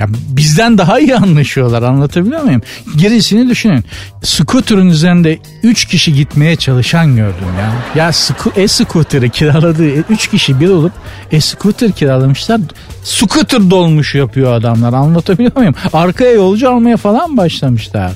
Ya 0.00 0.06
bizden 0.36 0.78
daha 0.78 1.00
iyi 1.00 1.16
anlaşıyorlar 1.16 1.82
anlatabiliyor 1.82 2.42
muyum? 2.42 2.62
Gerisini 2.96 3.50
düşünün. 3.50 3.84
Scooter'ın 4.22 4.88
üzerinde 4.88 5.38
3 5.62 5.84
kişi 5.84 6.14
gitmeye 6.14 6.56
çalışan 6.56 7.16
gördüm 7.16 7.46
ya. 7.58 7.72
Ya 8.04 8.10
e-scooter'ı 8.56 9.28
kiraladığı 9.28 9.88
3 9.88 10.28
kişi 10.28 10.60
bir 10.60 10.68
olup 10.68 10.92
e-scooter 11.32 11.92
kiralamışlar. 11.92 12.60
Scooter 13.04 13.70
dolmuş 13.70 14.14
yapıyor 14.14 14.52
adamlar 14.52 14.92
anlatabiliyor 14.92 15.56
muyum? 15.56 15.74
Arkaya 15.92 16.32
yolcu 16.32 16.70
almaya 16.70 16.96
falan 16.96 17.36
başlamışlar. 17.36 18.12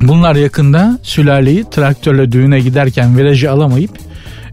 Bunlar 0.00 0.36
yakında 0.36 0.98
sülaleyi 1.02 1.64
traktörle 1.70 2.32
düğüne 2.32 2.60
giderken 2.60 3.18
virajı 3.18 3.50
alamayıp 3.50 3.90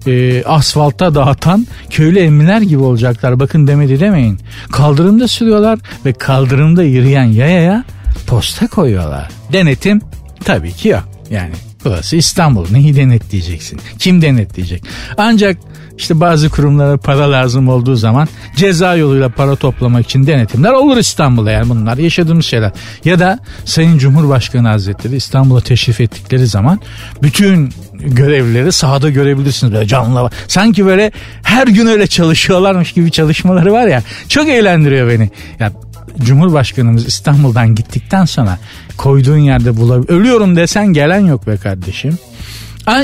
e, 0.08 0.44
asfalta 0.44 1.16
dağıtan 1.16 1.68
köylü 1.90 2.20
emmiler 2.20 2.62
gibi 2.62 2.84
olacaklar. 2.84 3.40
Bakın 3.40 3.68
demedi 3.68 4.00
demeyin. 4.00 4.40
Kaldırımda 4.72 5.28
sürüyorlar 5.28 5.80
ve 6.06 6.14
kaldırımda 6.14 6.84
yürüyen 6.84 7.26
yayaya 7.26 7.84
posta 8.28 8.68
koyuyorlar. 8.68 9.30
Denetim 9.54 10.02
tabii 10.44 10.72
ki 10.72 10.88
yok. 10.88 11.04
Yani 11.30 11.52
burası 11.86 12.16
İstanbul. 12.16 12.66
Neyi 12.72 12.96
denetleyeceksin? 12.96 13.80
Kim 14.00 14.22
denetleyecek? 14.22 14.84
Ancak 15.18 15.58
işte 15.98 16.20
bazı 16.20 16.50
kurumlara 16.50 16.98
para 16.98 17.32
lazım 17.32 17.70
olduğu 17.70 17.96
zaman 17.96 18.28
ceza 18.56 18.96
yoluyla 18.96 19.30
para 19.30 19.56
toplamak 19.56 20.06
için 20.06 20.28
denetimler 20.28 20.72
olur 20.72 20.98
İstanbul'da 20.98 21.52
yani 21.52 21.70
bunlar 21.70 21.98
yaşadığımız 21.98 22.46
şeyler. 22.46 22.72
Ya 23.06 23.20
da 23.20 23.40
Sayın 23.66 23.98
Cumhurbaşkanı 23.98 24.68
Hazretleri 24.68 25.16
İstanbul'a 25.16 25.62
teşrif 25.62 26.02
ettikleri 26.02 26.48
zaman 26.48 26.80
bütün 27.22 27.70
görevlileri 28.04 28.72
sahada 28.72 29.10
görebilirsiniz 29.10 29.74
böyle 29.74 29.88
canlı. 29.88 30.30
Sanki 30.48 30.86
böyle 30.86 31.12
her 31.44 31.68
gün 31.68 31.88
öyle 31.88 32.08
çalışıyorlarmış 32.08 32.92
gibi 32.92 33.12
çalışmaları 33.12 33.74
var 33.74 33.88
ya 33.88 34.04
çok 34.30 34.50
eğlendiriyor 34.50 35.10
beni. 35.10 35.30
Ya 35.60 35.72
Cumhurbaşkanımız 36.20 37.08
İstanbul'dan 37.08 37.76
gittikten 37.76 38.26
sonra 38.26 38.60
koyduğun 38.98 39.38
yerde 39.38 39.78
bulabilir. 39.78 40.10
Ölüyorum 40.10 40.56
desen 40.56 40.88
gelen 40.88 41.26
yok 41.26 41.48
be 41.48 41.58
kardeşim. 41.58 42.18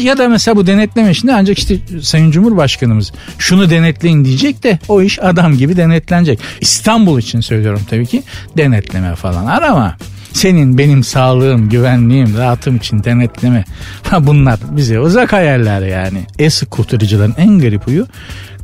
Ya 0.01 0.17
da 0.17 0.29
mesela 0.29 0.57
bu 0.57 0.67
denetleme 0.67 1.11
işinde 1.11 1.33
ancak 1.33 1.59
işte 1.59 1.77
Sayın 2.01 2.31
Cumhurbaşkanımız 2.31 3.11
şunu 3.37 3.69
denetleyin 3.69 4.25
diyecek 4.25 4.63
de 4.63 4.79
o 4.87 5.01
iş 5.01 5.19
adam 5.23 5.57
gibi 5.57 5.77
denetlenecek. 5.77 6.39
İstanbul 6.61 7.19
için 7.19 7.41
söylüyorum 7.41 7.81
tabii 7.89 8.05
ki 8.05 8.23
denetleme 8.57 9.15
falan 9.15 9.45
arama. 9.45 9.97
Senin 10.37 10.77
benim 10.77 11.03
sağlığım, 11.03 11.69
güvenliğim, 11.69 12.37
rahatım 12.37 12.75
için 12.75 13.03
denetleme. 13.03 13.63
Ha 14.03 14.27
bunlar 14.27 14.59
bize 14.69 14.99
uzak 14.99 15.33
hayaller 15.33 15.81
yani. 15.81 16.25
E-skutercıların 16.39 17.35
en 17.37 17.59
garip 17.59 17.87
huyu 17.87 18.07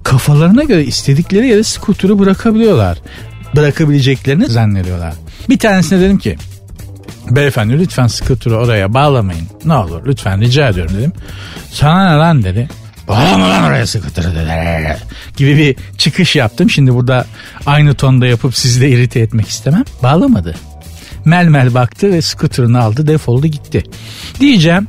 kafalarına 0.03 0.63
göre 0.63 0.83
istedikleri 0.83 1.47
yere 1.47 1.63
skuturu 1.63 2.19
bırakabiliyorlar. 2.19 2.97
Bırakabileceklerini 3.55 4.45
zannediyorlar. 4.47 5.13
Bir 5.49 5.59
tanesine 5.59 5.99
dedim 5.99 6.17
ki 6.17 6.37
Beyefendi 7.29 7.79
lütfen 7.79 8.07
skuturu 8.07 8.55
oraya 8.55 8.93
bağlamayın. 8.93 9.47
Ne 9.65 9.73
olur 9.73 10.05
lütfen 10.05 10.41
rica 10.41 10.69
ediyorum 10.69 10.95
dedim. 10.97 11.13
Sana 11.71 12.11
ne 12.11 12.17
lan 12.17 12.43
dedi. 12.43 12.69
Bağlama 13.07 13.49
lan 13.49 13.63
oraya 13.63 13.87
skuturu 13.87 14.27
dedi. 14.27 14.97
Gibi 15.37 15.57
bir 15.57 15.75
çıkış 15.97 16.35
yaptım. 16.35 16.69
Şimdi 16.69 16.93
burada 16.93 17.25
aynı 17.65 17.93
tonda 17.93 18.25
yapıp 18.25 18.55
sizi 18.55 18.81
de 18.81 18.89
irite 18.89 19.19
etmek 19.19 19.47
istemem. 19.47 19.83
Bağlamadı. 20.03 20.55
Mel 21.25 21.47
mel 21.47 21.73
baktı 21.73 22.11
ve 22.11 22.21
skuterını 22.21 22.81
aldı 22.81 23.07
defoldu 23.07 23.47
gitti. 23.47 23.83
Diyeceğim 24.39 24.87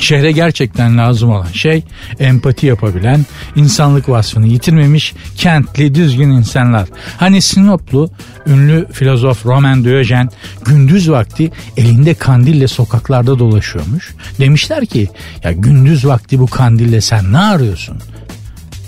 Şehre 0.00 0.32
gerçekten 0.32 0.98
lazım 0.98 1.30
olan 1.30 1.52
şey 1.52 1.82
empati 2.18 2.66
yapabilen, 2.66 3.26
insanlık 3.56 4.08
vasfını 4.08 4.46
yitirmemiş, 4.46 5.14
kentli, 5.36 5.94
düzgün 5.94 6.30
insanlar. 6.30 6.88
Hani 7.16 7.42
Sinoplu 7.42 8.10
ünlü 8.46 8.86
filozof 8.92 9.46
Roman 9.46 9.84
Diyojen 9.84 10.28
gündüz 10.64 11.10
vakti 11.10 11.50
elinde 11.76 12.14
kandille 12.14 12.68
sokaklarda 12.68 13.38
dolaşıyormuş. 13.38 14.14
Demişler 14.38 14.86
ki 14.86 15.08
ya 15.44 15.52
gündüz 15.52 16.06
vakti 16.06 16.38
bu 16.38 16.46
kandille 16.46 17.00
sen 17.00 17.32
ne 17.32 17.38
arıyorsun? 17.38 17.98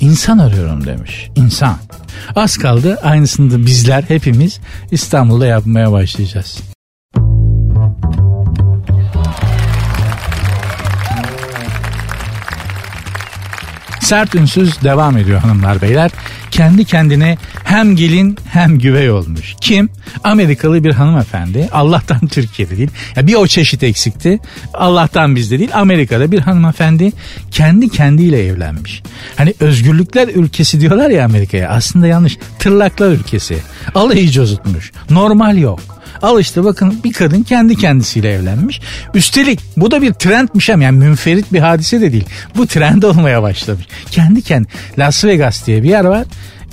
İnsan 0.03 0.38
arıyorum 0.38 0.87
demiş. 0.87 1.31
İnsan. 1.37 1.77
Az 2.37 2.57
kaldı 2.57 2.99
aynısını 3.03 3.51
da 3.51 3.67
bizler 3.67 4.05
hepimiz 4.09 4.61
İstanbul'da 4.91 5.47
yapmaya 5.47 5.93
başlayacağız. 5.93 6.62
Sert 14.01 14.35
ünsüz 14.35 14.83
devam 14.83 15.19
ediyor 15.19 15.41
hanımlar 15.41 15.83
beyler. 15.83 16.11
Kendi 16.53 16.85
kendine 16.85 17.38
hem 17.65 17.97
gelin 17.97 18.37
hem 18.49 18.79
güvey 18.79 19.11
olmuş. 19.11 19.55
Kim? 19.61 19.91
Amerikalı 20.25 20.85
bir 20.85 20.93
hanımefendi. 20.93 21.69
Allah'tan 21.73 22.27
Türkiye'de 22.27 22.77
değil. 22.77 22.91
Ya 23.17 23.27
bir 23.27 23.35
o 23.35 23.47
çeşit 23.47 23.83
eksikti. 23.83 24.38
Allah'tan 24.75 25.37
bizde 25.37 25.59
değil. 25.59 25.71
Amerika'da 25.75 26.33
bir 26.33 26.38
hanımefendi 26.38 27.12
kendi 27.51 27.88
kendiyle 27.88 28.47
evlenmiş. 28.47 29.03
Hani 29.37 29.55
özgürlükler 29.61 30.29
ülkesi 30.29 30.81
diyorlar 30.81 31.11
ya 31.11 31.25
Amerika'ya. 31.25 31.69
Aslında 31.69 32.07
yanlış. 32.07 32.38
Tırlaklar 32.59 33.11
ülkesi. 33.11 33.57
Alayı 33.95 34.31
cozutmuş. 34.31 34.93
Normal 35.11 35.59
yok. 35.59 35.81
Al 36.22 36.40
işte 36.40 36.64
bakın 36.64 37.00
bir 37.04 37.12
kadın 37.12 37.42
kendi 37.42 37.76
kendisiyle 37.76 38.32
evlenmiş. 38.32 38.80
Üstelik 39.14 39.61
bu 39.76 39.90
da 39.90 40.02
bir 40.02 40.12
trendmiş 40.12 40.70
ama 40.70 40.85
yani 40.85 40.98
münferit 40.98 41.52
bir 41.52 41.61
hadise 41.61 42.00
de 42.00 42.12
değil. 42.12 42.26
Bu 42.56 42.66
trend 42.66 43.02
olmaya 43.02 43.42
başlamış. 43.42 43.87
Kendi 44.11 44.42
kendi 44.42 44.68
Las 44.98 45.24
Vegas 45.24 45.66
diye 45.66 45.82
bir 45.82 45.88
yer 45.88 46.04
var 46.04 46.24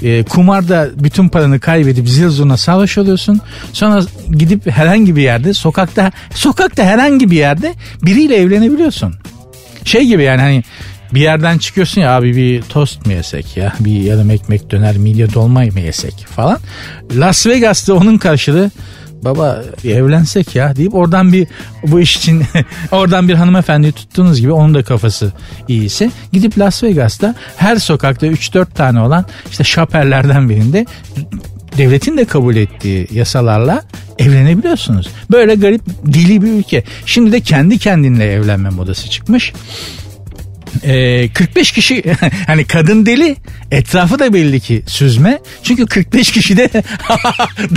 e, 0.03 0.23
kumarda 0.23 0.89
bütün 0.95 1.29
paranı 1.29 1.59
kaybedip 1.59 2.09
zil 2.09 2.29
zurna 2.29 2.57
savaş 2.57 2.97
oluyorsun. 2.97 3.41
Sonra 3.73 4.01
gidip 4.31 4.71
herhangi 4.71 5.15
bir 5.15 5.21
yerde 5.21 5.53
sokakta 5.53 6.11
sokakta 6.33 6.83
herhangi 6.83 7.31
bir 7.31 7.37
yerde 7.37 7.73
biriyle 8.01 8.35
evlenebiliyorsun. 8.35 9.15
Şey 9.85 10.05
gibi 10.05 10.23
yani 10.23 10.41
hani 10.41 10.63
bir 11.13 11.21
yerden 11.21 11.57
çıkıyorsun 11.57 12.01
ya 12.01 12.15
abi 12.15 12.35
bir 12.35 12.61
tost 12.61 13.05
mu 13.05 13.13
yesek 13.13 13.57
ya 13.57 13.73
bir 13.79 14.01
yarım 14.01 14.29
ekmek 14.29 14.71
döner 14.71 14.97
midye 14.97 15.33
dolma 15.33 15.59
mı 15.59 15.79
yesek 15.79 16.25
falan. 16.35 16.57
Las 17.15 17.47
Vegas'ta 17.47 17.93
onun 17.93 18.17
karşılığı 18.17 18.71
baba 19.23 19.63
evlensek 19.83 20.55
ya 20.55 20.75
deyip 20.75 20.95
oradan 20.95 21.33
bir 21.33 21.47
bu 21.87 21.99
iş 21.99 22.17
için 22.17 22.43
oradan 22.91 23.27
bir 23.27 23.33
hanımefendi 23.33 23.91
tuttuğunuz 23.91 24.41
gibi 24.41 24.51
onun 24.51 24.73
da 24.73 24.83
kafası 24.83 25.31
iyiyse 25.67 26.11
gidip 26.33 26.57
Las 26.57 26.83
Vegas'ta 26.83 27.35
her 27.57 27.75
sokakta 27.75 28.27
3-4 28.27 28.65
tane 28.73 28.99
olan 29.01 29.25
işte 29.51 29.63
şaperlerden 29.63 30.49
birinde 30.49 30.85
devletin 31.77 32.17
de 32.17 32.25
kabul 32.25 32.55
ettiği 32.55 33.07
yasalarla 33.11 33.83
evlenebiliyorsunuz. 34.19 35.09
Böyle 35.31 35.55
garip 35.55 35.81
dili 36.05 36.41
bir 36.41 36.51
ülke. 36.51 36.83
Şimdi 37.05 37.31
de 37.31 37.41
kendi 37.41 37.77
kendinle 37.77 38.31
evlenme 38.31 38.69
modası 38.69 39.09
çıkmış 39.09 39.53
e, 40.83 40.99
ee, 40.99 41.29
45 41.33 41.71
kişi 41.71 42.03
hani 42.47 42.65
kadın 42.65 43.05
deli 43.05 43.35
etrafı 43.71 44.19
da 44.19 44.33
belli 44.33 44.59
ki 44.59 44.83
süzme. 44.87 45.39
Çünkü 45.63 45.85
45 45.85 46.31
kişi 46.31 46.57
de 46.57 46.69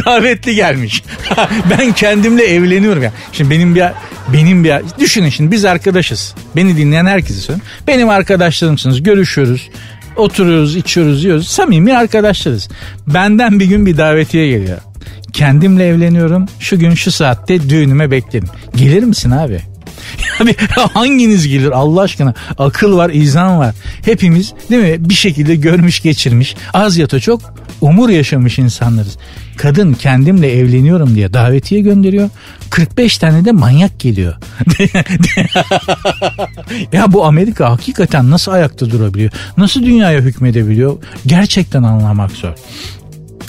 davetli 0.07 0.55
gelmiş. 0.55 1.03
ben 1.71 1.93
kendimle 1.93 2.45
evleniyorum 2.45 3.03
ya. 3.03 3.13
Şimdi 3.33 3.51
benim 3.51 3.75
bir 3.75 3.85
benim 4.33 4.65
bir 4.65 4.75
düşünün 4.99 5.29
şimdi 5.29 5.51
biz 5.51 5.65
arkadaşız. 5.65 6.35
Beni 6.57 6.77
dinleyen 6.77 7.07
herkese 7.07 7.41
söylüyorum. 7.41 7.71
Benim 7.87 8.09
arkadaşlarımsınız. 8.09 9.03
Görüşüyoruz. 9.03 9.71
Oturuyoruz, 10.17 10.77
içiyoruz, 10.77 11.25
yiyoruz. 11.25 11.49
Samimi 11.49 11.97
arkadaşlarız. 11.97 12.69
Benden 13.07 13.61
bir 13.61 13.67
gün 13.67 13.87
bir 13.87 13.97
davetiye 13.97 14.49
geliyor. 14.49 14.79
Kendimle 15.33 15.87
evleniyorum. 15.87 16.47
Şu 16.61 16.79
gün 16.79 16.95
şu 16.95 17.11
saatte 17.11 17.69
düğünüme 17.69 18.11
beklerim. 18.11 18.49
Gelir 18.77 19.03
misin 19.03 19.31
abi? 19.31 19.72
Yani 20.39 20.55
hanginiz 20.95 21.49
gelir 21.49 21.71
Allah 21.71 22.01
aşkına? 22.01 22.35
Akıl 22.59 22.97
var, 22.97 23.11
izan 23.11 23.59
var. 23.59 23.75
Hepimiz 24.05 24.53
değil 24.71 24.83
mi 24.83 25.11
bir 25.11 25.15
şekilde 25.15 25.57
görmüş 25.57 26.01
geçirmiş. 26.01 26.57
Az 26.75 26.97
ya 26.97 27.07
çok 27.07 27.55
umur 27.81 28.09
yaşamış 28.09 28.59
insanlarız. 28.59 29.19
Kadın 29.57 29.95
kendimle 29.95 30.53
evleniyorum 30.53 31.15
diye 31.15 31.33
davetiye 31.33 31.81
gönderiyor. 31.81 32.31
45 32.71 33.19
tane 33.19 33.45
de 33.45 33.53
manyak 33.53 34.01
geliyor. 34.01 34.33
ya 36.93 37.13
bu 37.13 37.25
Amerika 37.25 37.71
hakikaten 37.71 38.31
nasıl 38.31 38.53
ayakta 38.53 38.91
durabiliyor? 38.91 39.31
Nasıl 39.57 39.83
dünyaya 39.83 40.21
hükmedebiliyor? 40.21 40.97
Gerçekten 41.27 41.83
anlamak 41.83 42.31
zor. 42.31 42.55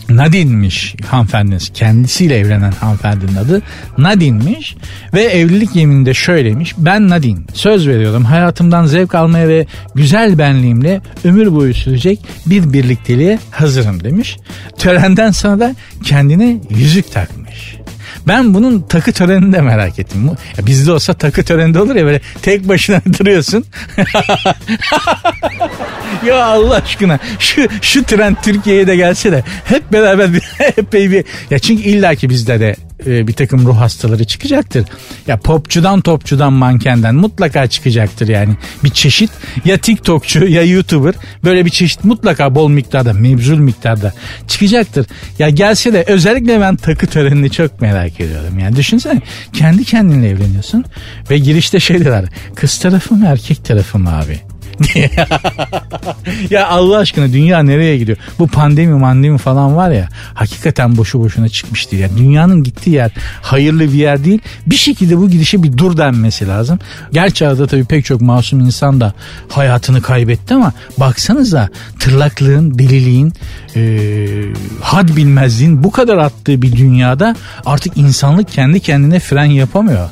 Nadine'miş 0.10 0.96
hanımefendiniz. 1.08 1.72
Kendisiyle 1.74 2.38
evlenen 2.38 2.72
hanımefendinin 2.72 3.36
adı 3.36 3.62
Nadine'miş. 3.98 4.76
Ve 5.14 5.22
evlilik 5.22 5.76
yemininde 5.76 6.14
şöylemiş. 6.14 6.74
Ben 6.78 7.10
Nadine 7.10 7.40
söz 7.54 7.88
veriyorum 7.88 8.26
hayatımdan 8.26 8.86
zevk 8.86 9.16
almaya 9.16 9.48
ve 9.48 9.66
güzel 9.96 10.38
benliğimle 10.38 11.02
ömür 11.24 11.52
boyu 11.52 11.74
sürecek 11.74 12.20
bir 12.46 12.74
birlikteliğe 12.74 13.40
hazırım 13.52 14.04
demiş. 14.04 14.38
Törenden 14.78 15.32
sonra 15.32 15.60
da 15.60 15.76
kendine 16.04 16.58
yüzük 16.70 17.12
takmış. 17.12 17.83
Ben 18.28 18.54
bunun 18.54 18.82
takı 18.82 19.14
törenini 19.14 19.54
de 19.54 19.62
merak 19.62 20.00
ettim. 20.00 20.32
Bizde 20.60 20.92
olsa 20.92 21.14
takı 21.14 21.44
töreninde 21.44 21.80
olur 21.80 21.96
ya 21.96 22.06
böyle 22.06 22.22
tek 22.42 22.68
başına 22.68 23.02
duruyorsun. 23.20 23.66
ya 26.26 26.46
Allah 26.46 26.76
aşkına 26.76 27.20
şu 27.40 27.68
şu 27.82 28.04
trend 28.04 28.36
Türkiye'ye 28.44 28.88
de 28.88 28.96
gelse 28.96 29.32
de 29.32 29.44
hep 29.66 29.92
beraber 29.94 30.34
bir 30.34 30.42
hep 30.58 30.94
bir 30.94 31.26
ya 31.50 31.60
çünkü 31.60 31.84
illaki 31.84 32.30
bizde 32.30 32.60
de 32.60 32.76
e, 33.08 33.28
bir 33.28 33.34
takım 33.34 33.66
ruh 33.66 33.78
hastaları 33.78 34.24
çıkacaktır. 34.24 34.86
Ya 35.28 35.38
popçudan 35.38 36.02
topçudan 36.02 36.54
mankenden 36.54 37.16
mutlaka 37.16 37.68
çıkacaktır 37.68 38.28
yani. 38.28 38.54
Bir 38.84 38.90
çeşit 38.90 39.30
ya 39.66 39.78
TikTokçu 39.78 40.46
ya 40.46 40.64
YouTuber 40.64 41.16
böyle 41.44 41.66
bir 41.66 41.70
çeşit 41.70 42.04
mutlaka 42.04 42.56
bol 42.56 42.70
miktarda 42.70 43.14
mevzul 43.14 43.58
miktarda 43.58 44.14
çıkacaktır. 44.48 45.06
Ya 45.40 45.50
gelse 45.50 45.94
de 45.94 46.04
özellikle 46.08 46.62
ben 46.62 46.76
takı 46.76 47.08
törenini 47.08 47.52
çok 47.52 47.82
merak 47.82 48.20
ediyorum. 48.20 48.60
Yani 48.60 48.76
düşünsene 48.76 49.22
kendi 49.54 49.84
kendinle 49.84 50.30
evleniyorsun 50.30 50.86
ve 51.30 51.38
girişte 51.38 51.80
şey 51.80 52.00
diyorlar 52.00 52.26
kız 52.56 52.80
tarafı 52.80 53.16
mı 53.16 53.26
erkek 53.28 53.66
tarafı 53.66 54.00
mı 54.00 54.18
abi? 54.18 54.53
ya 56.50 56.68
Allah 56.68 56.98
aşkına 56.98 57.34
dünya 57.34 57.64
nereye 57.64 57.98
gidiyor? 57.98 58.18
Bu 58.40 58.48
pandemi 58.48 58.94
mandemi 58.94 59.38
falan 59.38 59.76
var 59.76 59.92
ya 59.92 60.10
hakikaten 60.34 60.98
boşu 60.98 61.20
boşuna 61.20 61.50
çıkmış 61.50 61.92
değil. 61.92 62.04
Yani 62.04 62.18
dünyanın 62.18 62.64
gittiği 62.64 62.90
yer 62.90 63.12
hayırlı 63.42 63.82
bir 63.82 63.98
yer 63.98 64.24
değil. 64.24 64.40
Bir 64.68 64.76
şekilde 64.76 65.18
bu 65.18 65.30
gidişe 65.30 65.64
bir 65.64 65.78
dur 65.78 65.98
denmesi 65.98 66.48
lazım. 66.48 66.80
Gerçi 67.12 67.48
arada 67.48 67.68
tabii 67.68 67.86
pek 67.86 68.06
çok 68.06 68.22
masum 68.22 68.60
insan 68.60 69.02
da 69.02 69.14
hayatını 69.50 70.02
kaybetti 70.02 70.54
ama 70.54 70.74
baksanıza 70.98 71.70
tırlaklığın, 72.00 72.80
deliliğin, 72.80 73.34
e, 73.76 73.82
had 74.82 75.16
bilmezliğin 75.16 75.84
bu 75.84 75.92
kadar 75.92 76.18
attığı 76.18 76.62
bir 76.62 76.72
dünyada 76.72 77.36
artık 77.66 77.98
insanlık 77.98 78.52
kendi 78.52 78.80
kendine 78.80 79.20
fren 79.20 79.46
yapamıyor. 79.46 80.10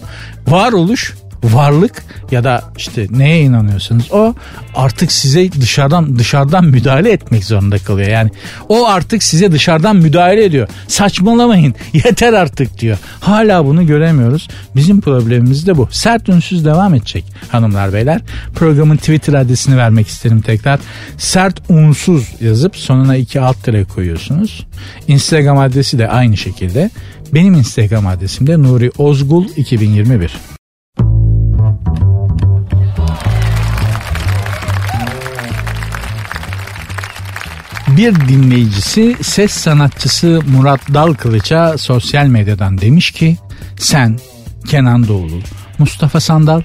Varoluş 0.48 1.14
varlık 1.44 2.04
ya 2.32 2.44
da 2.44 2.64
işte 2.78 3.08
neye 3.10 3.42
inanıyorsunuz 3.42 4.12
o 4.12 4.36
artık 4.76 5.12
size 5.12 5.52
dışarıdan 5.52 6.20
dışarıdan 6.20 6.66
müdahale 6.66 7.12
etmek 7.12 7.46
zorunda 7.46 7.78
kalıyor. 7.78 8.10
Yani 8.10 8.30
o 8.70 8.88
artık 8.88 9.24
size 9.24 9.52
dışarıdan 9.52 9.96
müdahale 9.96 10.46
ediyor. 10.46 10.68
Saçmalamayın 10.88 11.76
yeter 11.94 12.34
artık 12.34 12.80
diyor. 12.80 12.98
Hala 13.20 13.66
bunu 13.66 13.88
göremiyoruz. 13.88 14.48
Bizim 14.76 15.02
problemimiz 15.02 15.68
de 15.68 15.78
bu. 15.78 15.88
Sert 15.92 16.30
ünsüz 16.30 16.66
devam 16.66 16.94
edecek 16.94 17.26
hanımlar 17.50 17.94
beyler. 17.94 18.22
Programın 18.56 18.98
Twitter 18.98 19.34
adresini 19.34 19.78
vermek 19.78 20.08
isterim 20.08 20.42
tekrar. 20.42 20.80
Sert 21.18 21.70
unsuz 21.70 22.28
yazıp 22.42 22.76
sonuna 22.76 23.16
iki 23.16 23.42
alt 23.42 23.64
tere 23.64 23.84
koyuyorsunuz. 23.84 24.68
Instagram 25.08 25.58
adresi 25.58 26.00
de 26.00 26.10
aynı 26.10 26.38
şekilde. 26.38 26.90
Benim 27.34 27.54
Instagram 27.54 28.08
adresim 28.08 28.48
de 28.48 28.62
Nuri 28.62 28.92
Ozgul 28.98 29.46
2021. 29.58 30.61
Bir 37.98 38.16
dinleyicisi 38.16 39.16
ses 39.22 39.52
sanatçısı 39.52 40.40
Murat 40.48 40.94
Dalkılıç'a 40.94 41.78
sosyal 41.78 42.26
medyadan 42.26 42.82
demiş 42.82 43.12
ki 43.12 43.38
sen 43.78 44.20
Kenan 44.68 45.08
Doğulu, 45.08 45.40
Mustafa 45.80 46.20
Sandal 46.20 46.62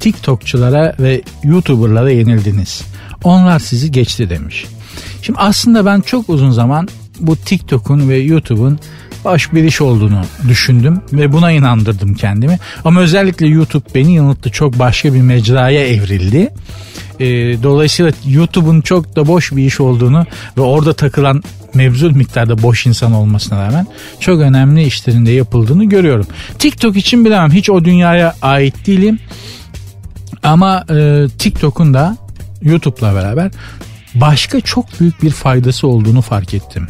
TikTokçulara 0.00 0.96
ve 1.00 1.22
YouTuber'lara 1.44 2.10
yenildiniz. 2.10 2.82
Onlar 3.24 3.58
sizi 3.58 3.90
geçti 3.90 4.30
demiş. 4.30 4.66
Şimdi 5.22 5.38
aslında 5.38 5.86
ben 5.86 6.00
çok 6.00 6.28
uzun 6.28 6.50
zaman 6.50 6.88
bu 7.20 7.36
TikTok'un 7.36 8.08
ve 8.08 8.16
YouTube'un 8.16 8.78
boş 9.24 9.52
bir 9.52 9.64
iş 9.64 9.80
olduğunu 9.80 10.22
düşündüm 10.48 11.00
ve 11.12 11.32
buna 11.32 11.52
inandırdım 11.52 12.14
kendimi. 12.14 12.58
Ama 12.84 13.00
özellikle 13.00 13.46
YouTube 13.46 13.84
beni 13.94 14.14
yanılttı. 14.14 14.50
Çok 14.50 14.78
başka 14.78 15.14
bir 15.14 15.22
mecraya 15.22 15.86
evrildi. 15.86 16.52
E, 17.20 17.26
dolayısıyla 17.62 18.12
YouTube'un 18.26 18.80
çok 18.80 19.16
da 19.16 19.26
boş 19.26 19.52
bir 19.52 19.66
iş 19.66 19.80
olduğunu 19.80 20.26
ve 20.56 20.60
orada 20.60 20.92
takılan 20.92 21.42
mevzul 21.74 22.10
miktarda 22.10 22.62
boş 22.62 22.86
insan 22.86 23.12
olmasına 23.12 23.66
rağmen 23.66 23.86
çok 24.20 24.40
önemli 24.40 24.84
işlerinde 24.84 25.30
yapıldığını 25.30 25.84
görüyorum. 25.84 26.26
TikTok 26.58 26.96
için 26.96 27.24
bilemem 27.24 27.50
hiç 27.50 27.70
o 27.70 27.84
dünyaya 27.84 28.34
ait 28.42 28.86
değilim. 28.86 29.18
Ama 30.42 30.84
e, 30.90 31.26
TikTok'un 31.38 31.94
da 31.94 32.16
YouTube'la 32.62 33.14
beraber 33.14 33.50
başka 34.14 34.60
çok 34.60 35.00
büyük 35.00 35.22
bir 35.22 35.30
faydası 35.30 35.88
olduğunu 35.88 36.20
fark 36.20 36.54
ettim. 36.54 36.88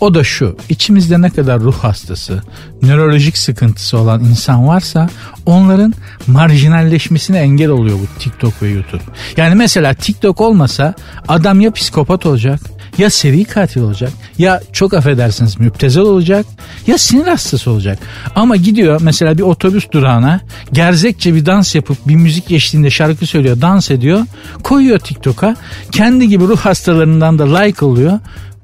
O 0.00 0.14
da 0.14 0.24
şu 0.24 0.56
içimizde 0.68 1.22
ne 1.22 1.30
kadar 1.30 1.60
ruh 1.60 1.76
hastası, 1.76 2.42
nörolojik 2.82 3.38
sıkıntısı 3.38 3.98
olan 3.98 4.24
insan 4.24 4.68
varsa 4.68 5.08
onların 5.46 5.94
marjinalleşmesine 6.26 7.38
engel 7.38 7.68
oluyor 7.68 7.98
bu 7.98 8.20
TikTok 8.20 8.62
ve 8.62 8.68
YouTube. 8.68 9.02
Yani 9.36 9.54
mesela 9.54 9.94
TikTok 9.94 10.40
olmasa 10.40 10.94
adam 11.28 11.60
ya 11.60 11.70
psikopat 11.70 12.26
olacak 12.26 12.60
ya 12.98 13.10
seri 13.10 13.44
katil 13.44 13.80
olacak 13.80 14.12
ya 14.38 14.60
çok 14.72 14.94
affedersiniz 14.94 15.60
müptezel 15.60 16.02
olacak 16.02 16.46
ya 16.86 16.98
sinir 16.98 17.26
hastası 17.26 17.70
olacak. 17.70 17.98
Ama 18.34 18.56
gidiyor 18.56 19.00
mesela 19.02 19.38
bir 19.38 19.42
otobüs 19.42 19.90
durağına 19.92 20.40
gerzekçe 20.72 21.34
bir 21.34 21.46
dans 21.46 21.74
yapıp 21.74 22.08
bir 22.08 22.16
müzik 22.16 22.50
eşliğinde 22.50 22.90
şarkı 22.90 23.26
söylüyor 23.26 23.60
dans 23.60 23.90
ediyor 23.90 24.20
koyuyor 24.62 24.98
TikTok'a 24.98 25.56
kendi 25.92 26.28
gibi 26.28 26.44
ruh 26.44 26.58
hastalarından 26.58 27.38
da 27.38 27.58
like 27.58 27.84
oluyor 27.84 28.18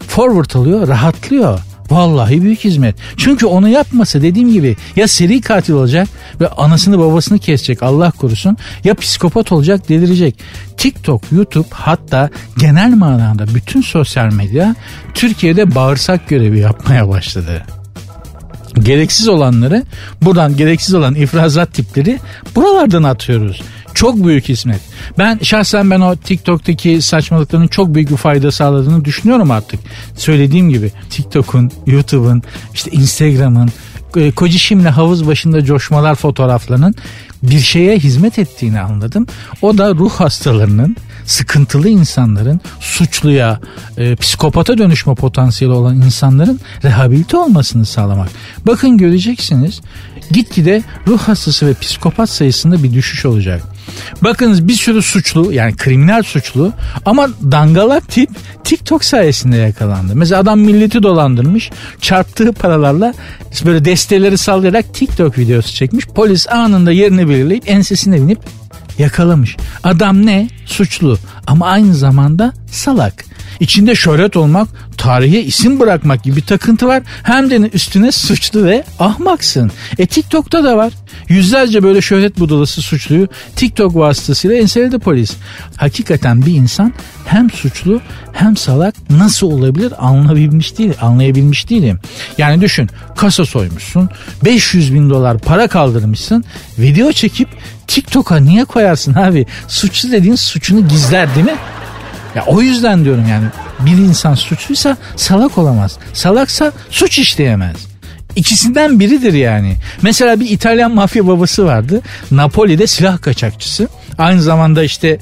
forward 0.09 0.61
alıyor 0.61 0.89
rahatlıyor. 0.89 1.61
Vallahi 1.91 2.43
büyük 2.43 2.65
hizmet. 2.65 2.97
Çünkü 3.17 3.47
onu 3.47 3.69
yapmasa 3.69 4.23
dediğim 4.23 4.53
gibi 4.53 4.77
ya 4.97 5.09
seri 5.09 5.41
katil 5.41 5.73
olacak 5.73 6.09
ve 6.41 6.49
anasını 6.49 6.99
babasını 6.99 7.39
kesecek 7.39 7.83
Allah 7.83 8.11
korusun 8.11 8.57
ya 8.85 8.95
psikopat 8.95 9.53
olacak 9.53 9.89
delirecek. 9.89 10.39
TikTok, 10.77 11.23
YouTube 11.33 11.69
hatta 11.71 12.31
genel 12.59 12.95
manada 12.95 13.47
bütün 13.55 13.81
sosyal 13.81 14.33
medya 14.33 14.75
Türkiye'de 15.15 15.75
bağırsak 15.75 16.29
görevi 16.29 16.59
yapmaya 16.59 17.09
başladı 17.09 17.65
gereksiz 18.83 19.29
olanları 19.29 19.83
buradan 20.23 20.57
gereksiz 20.57 20.95
olan 20.95 21.15
ifrazat 21.15 21.73
tipleri 21.73 22.19
buralardan 22.57 23.03
atıyoruz. 23.03 23.63
Çok 24.05 24.25
büyük 24.25 24.49
hizmet. 24.49 24.81
Ben 25.19 25.39
şahsen 25.43 25.91
ben 25.91 26.01
o 26.01 26.17
TikTok'taki 26.17 27.03
saçmalıkların 27.03 27.67
çok 27.67 27.95
büyük 27.95 28.11
bir 28.11 28.17
fayda 28.17 28.53
sağladığını 28.53 29.05
düşünüyorum 29.05 29.51
artık. 29.51 29.81
Söylediğim 30.17 30.69
gibi 30.69 30.93
TikTok'un, 31.11 31.71
YouTube'un, 31.87 32.43
işte 32.75 32.91
Instagram'ın, 32.91 33.71
e, 34.17 34.31
Kocişim'le 34.31 34.85
havuz 34.85 35.27
başında 35.27 35.65
coşmalar 35.65 36.15
fotoğraflarının 36.15 36.95
bir 37.43 37.61
şeye 37.61 37.99
hizmet 37.99 38.39
ettiğini 38.39 38.81
anladım. 38.81 39.27
O 39.63 39.79
da 39.79 39.95
ruh 39.95 40.13
hastalarının, 40.13 40.97
sıkıntılı 41.27 41.89
insanların, 41.89 42.61
suçluya, 42.81 43.61
e, 43.99 44.17
psikopata 44.17 44.79
dönüşme 44.79 45.15
potansiyeli 45.15 45.75
olan 45.75 45.97
insanların 45.97 46.61
rehabilite 46.85 47.37
olmasını 47.37 47.87
sağlamak. 47.87 48.29
Bakın 48.67 48.99
göreceksiniz 48.99 49.81
gitgide 50.31 50.83
ruh 51.07 51.19
hastası 51.19 51.67
ve 51.67 51.75
psikopat 51.75 52.31
sayısında 52.31 52.83
bir 52.83 52.93
düşüş 52.93 53.27
olacak. 53.27 53.74
Bakınız 54.23 54.69
bir 54.69 54.73
sürü 54.73 55.03
suçlu 55.03 55.53
yani 55.53 55.77
kriminal 55.77 56.23
suçlu 56.23 56.73
ama 57.05 57.29
dangalak 57.29 58.09
tip 58.09 58.31
TikTok 58.65 59.05
sayesinde 59.05 59.57
yakalandı. 59.57 60.13
Mesela 60.17 60.41
adam 60.41 60.61
milleti 60.61 61.03
dolandırmış 61.03 61.71
çarptığı 62.01 62.53
paralarla 62.53 63.15
böyle 63.65 63.85
desteleri 63.85 64.39
sallayarak 64.39 64.95
TikTok 64.95 65.39
videosu 65.39 65.75
çekmiş. 65.75 66.07
Polis 66.07 66.49
anında 66.49 66.93
yerini 66.93 67.29
belirleyip 67.29 67.71
ensesine 67.71 68.17
binip 68.17 68.39
yakalamış. 68.99 69.57
Adam 69.85 70.27
ne? 70.27 70.49
Suçlu 70.67 71.19
ama 71.47 71.67
aynı 71.67 71.95
zamanda 71.95 72.53
salak. 72.71 73.25
İçinde 73.61 73.95
şöhret 73.95 74.37
olmak, 74.37 74.69
tarihe 74.99 75.41
isim 75.41 75.81
bırakmak 75.81 76.23
gibi 76.23 76.37
bir 76.37 76.43
takıntı 76.43 76.87
var. 76.87 77.03
Hem 77.23 77.51
de 77.51 77.57
üstüne 77.57 78.13
suçlu 78.13 78.65
ve 78.65 78.85
ahmaksın. 78.99 79.71
E 79.99 80.07
TikTok'ta 80.07 80.65
da 80.65 80.77
var. 80.77 80.93
Yüzlerce 81.29 81.83
böyle 81.83 82.01
şöhret 82.01 82.41
budalası 82.41 82.83
suçluyu 82.83 83.29
TikTok 83.57 83.97
vasıtasıyla 83.97 84.57
enseledi 84.57 84.99
polis. 84.99 85.33
Hakikaten 85.77 86.47
bir 86.47 86.55
insan 86.55 86.93
hem 87.27 87.51
suçlu 87.51 88.01
hem 88.33 88.57
salak 88.57 88.95
nasıl 89.11 89.47
olabilir 89.47 89.93
anlayabilmiş 89.99 90.79
değil, 90.79 90.93
anlayabilmiş 91.01 91.71
değilim. 91.71 92.01
Yani 92.39 92.61
düşün 92.61 92.91
kasa 93.17 93.45
soymuşsun 93.45 94.09
500 94.45 94.95
bin 94.95 95.11
dolar 95.11 95.39
para 95.39 95.69
kaldırmışsın 95.69 96.45
video 96.79 97.13
çekip 97.13 97.49
TikTok'a 97.87 98.37
niye 98.37 98.65
koyarsın 98.65 99.15
abi? 99.15 99.47
Suçlu 99.69 100.13
dediğin 100.13 100.35
suçunu 100.35 100.89
gizler 100.89 101.35
değil 101.35 101.47
mi? 101.47 101.57
Ya 102.35 102.45
o 102.47 102.61
yüzden 102.61 103.05
diyorum 103.05 103.25
yani 103.29 103.47
bir 103.81 104.03
insan 104.03 104.35
suçluysa 104.35 104.97
salak 105.17 105.59
olamaz. 105.59 105.99
Salaksa 106.13 106.73
suç 106.91 107.19
işleyemez. 107.19 107.77
İkisinden 108.37 109.01
biridir 109.01 109.33
yani. 109.33 109.77
Mesela 110.03 110.41
bir 110.41 110.51
İtalyan 110.51 110.95
mafya 110.95 111.27
babası 111.27 111.65
vardı. 111.65 112.01
Napoli'de 112.31 112.87
silah 112.87 113.23
kaçakçısı. 113.23 113.89
Aynı 114.19 114.43
zamanda 114.43 114.85
işte 114.85 115.19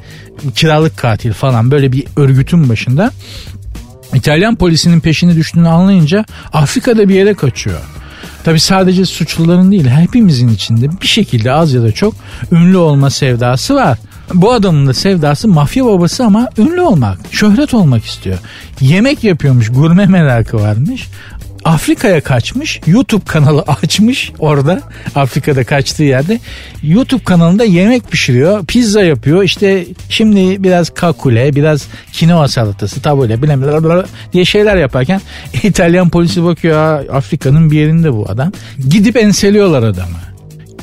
kiralık 0.55 0.97
katil 0.97 1.33
falan 1.33 1.71
böyle 1.71 1.93
bir 1.93 2.05
örgütün 2.17 2.69
başında. 2.69 3.11
İtalyan 4.15 4.57
polisinin 4.57 5.01
peşini 5.01 5.37
düştüğünü 5.37 5.69
anlayınca 5.69 6.25
Afrika'da 6.53 7.09
bir 7.09 7.15
yere 7.15 7.35
kaçıyor. 7.35 7.81
Tabi 8.45 8.61
sadece 8.61 9.05
suçluların 9.05 9.73
değil 9.73 9.87
hepimizin 9.87 10.49
içinde 10.49 11.01
bir 11.01 11.07
şekilde 11.07 11.53
az 11.53 11.73
ya 11.73 11.83
da 11.83 11.93
çok 11.93 12.15
ünlü 12.53 12.77
olma 12.77 13.11
sevdası 13.11 13.75
var. 13.75 13.99
Bu 14.35 14.53
adamın 14.53 14.87
da 14.87 14.95
sevdası 14.95 15.49
mafya 15.49 15.85
babası 15.85 16.25
ama 16.25 16.49
ünlü 16.59 16.81
olmak, 16.81 17.19
şöhret 17.31 17.75
olmak 17.75 18.05
istiyor. 18.05 18.39
Yemek 18.81 19.25
yapıyormuş, 19.25 19.69
gurme 19.73 20.07
merakı 20.07 20.57
varmış. 20.57 21.09
Afrika'ya 21.65 22.21
kaçmış. 22.21 22.81
YouTube 22.87 23.25
kanalı 23.25 23.63
açmış 23.83 24.33
orada. 24.39 24.81
Afrika'da 25.15 25.65
kaçtığı 25.65 26.03
yerde. 26.03 26.41
YouTube 26.83 27.25
kanalında 27.25 27.65
yemek 27.65 28.11
pişiriyor. 28.11 28.65
Pizza 28.67 29.03
yapıyor. 29.03 29.43
İşte 29.43 29.87
şimdi 30.09 30.63
biraz 30.63 30.91
kakule, 30.91 31.55
biraz 31.55 31.87
kinoa 32.13 32.49
salatası, 32.49 33.03
tabule 33.03 33.43
bilmem 33.43 33.63
diye 34.33 34.45
şeyler 34.45 34.77
yaparken 34.77 35.21
İtalyan 35.63 36.09
polisi 36.09 36.45
bakıyor. 36.45 37.09
Afrika'nın 37.09 37.71
bir 37.71 37.79
yerinde 37.79 38.13
bu 38.13 38.27
adam. 38.29 38.53
Gidip 38.89 39.17
enseliyorlar 39.17 39.83
adamı 39.83 40.32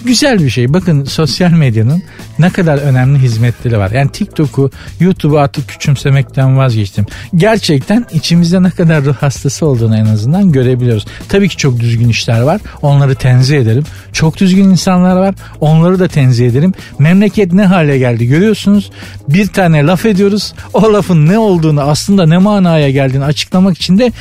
güzel 0.06 0.39
bir 0.39 0.50
şey. 0.50 0.74
Bakın 0.74 1.06
sosyal 1.06 1.52
medyanın 1.52 2.04
ne 2.39 2.50
kadar 2.50 2.78
önemli 2.78 3.20
hizmetleri 3.20 3.78
var. 3.78 3.91
Yani 3.91 4.12
TikTok'u, 4.12 4.72
YouTube'u 5.00 5.38
artık 5.38 5.68
küçümsemekten 5.68 6.58
vazgeçtim. 6.58 7.06
Gerçekten 7.36 8.06
içimizde 8.14 8.64
ne 8.64 8.70
kadar 8.70 9.06
ruh 9.06 9.16
hastası 9.16 9.66
olduğunu 9.66 9.97
en 9.97 10.06
azından 10.06 10.52
görebiliyoruz. 10.52 11.06
Tabii 11.30 11.50
ki 11.50 11.58
çok 11.58 11.80
düzgün 11.80 12.10
işler 12.10 12.41
var. 12.41 12.62
Onları 12.82 13.16
tenzih 13.16 13.58
ederim. 13.58 13.84
Çok 14.14 14.38
düzgün 14.38 14.64
insanlar 14.64 15.16
var. 15.16 15.36
Onları 15.62 16.00
da 16.00 16.08
tenzih 16.08 16.47
ederim. 16.47 16.74
Memleket 17.00 17.54
ne 17.54 17.66
hale 17.66 17.97
geldi 17.97 18.28
görüyorsunuz. 18.28 18.91
Bir 19.30 19.47
tane 19.47 19.86
laf 19.86 20.06
ediyoruz. 20.06 20.54
O 20.74 20.93
lafın 20.93 21.28
ne 21.28 21.38
olduğunu 21.38 21.82
aslında 21.82 22.26
ne 22.26 22.38
manaya 22.38 22.89
geldiğini 22.89 23.24
açıklamak 23.24 23.78
için 23.78 24.00
de 24.00 24.12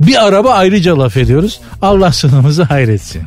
bir 0.00 0.26
araba 0.26 0.52
ayrıca 0.52 0.98
laf 0.98 1.16
ediyoruz. 1.16 1.60
Allah 1.82 2.12
sonumuzu 2.12 2.64
hayretsin. 2.64 3.22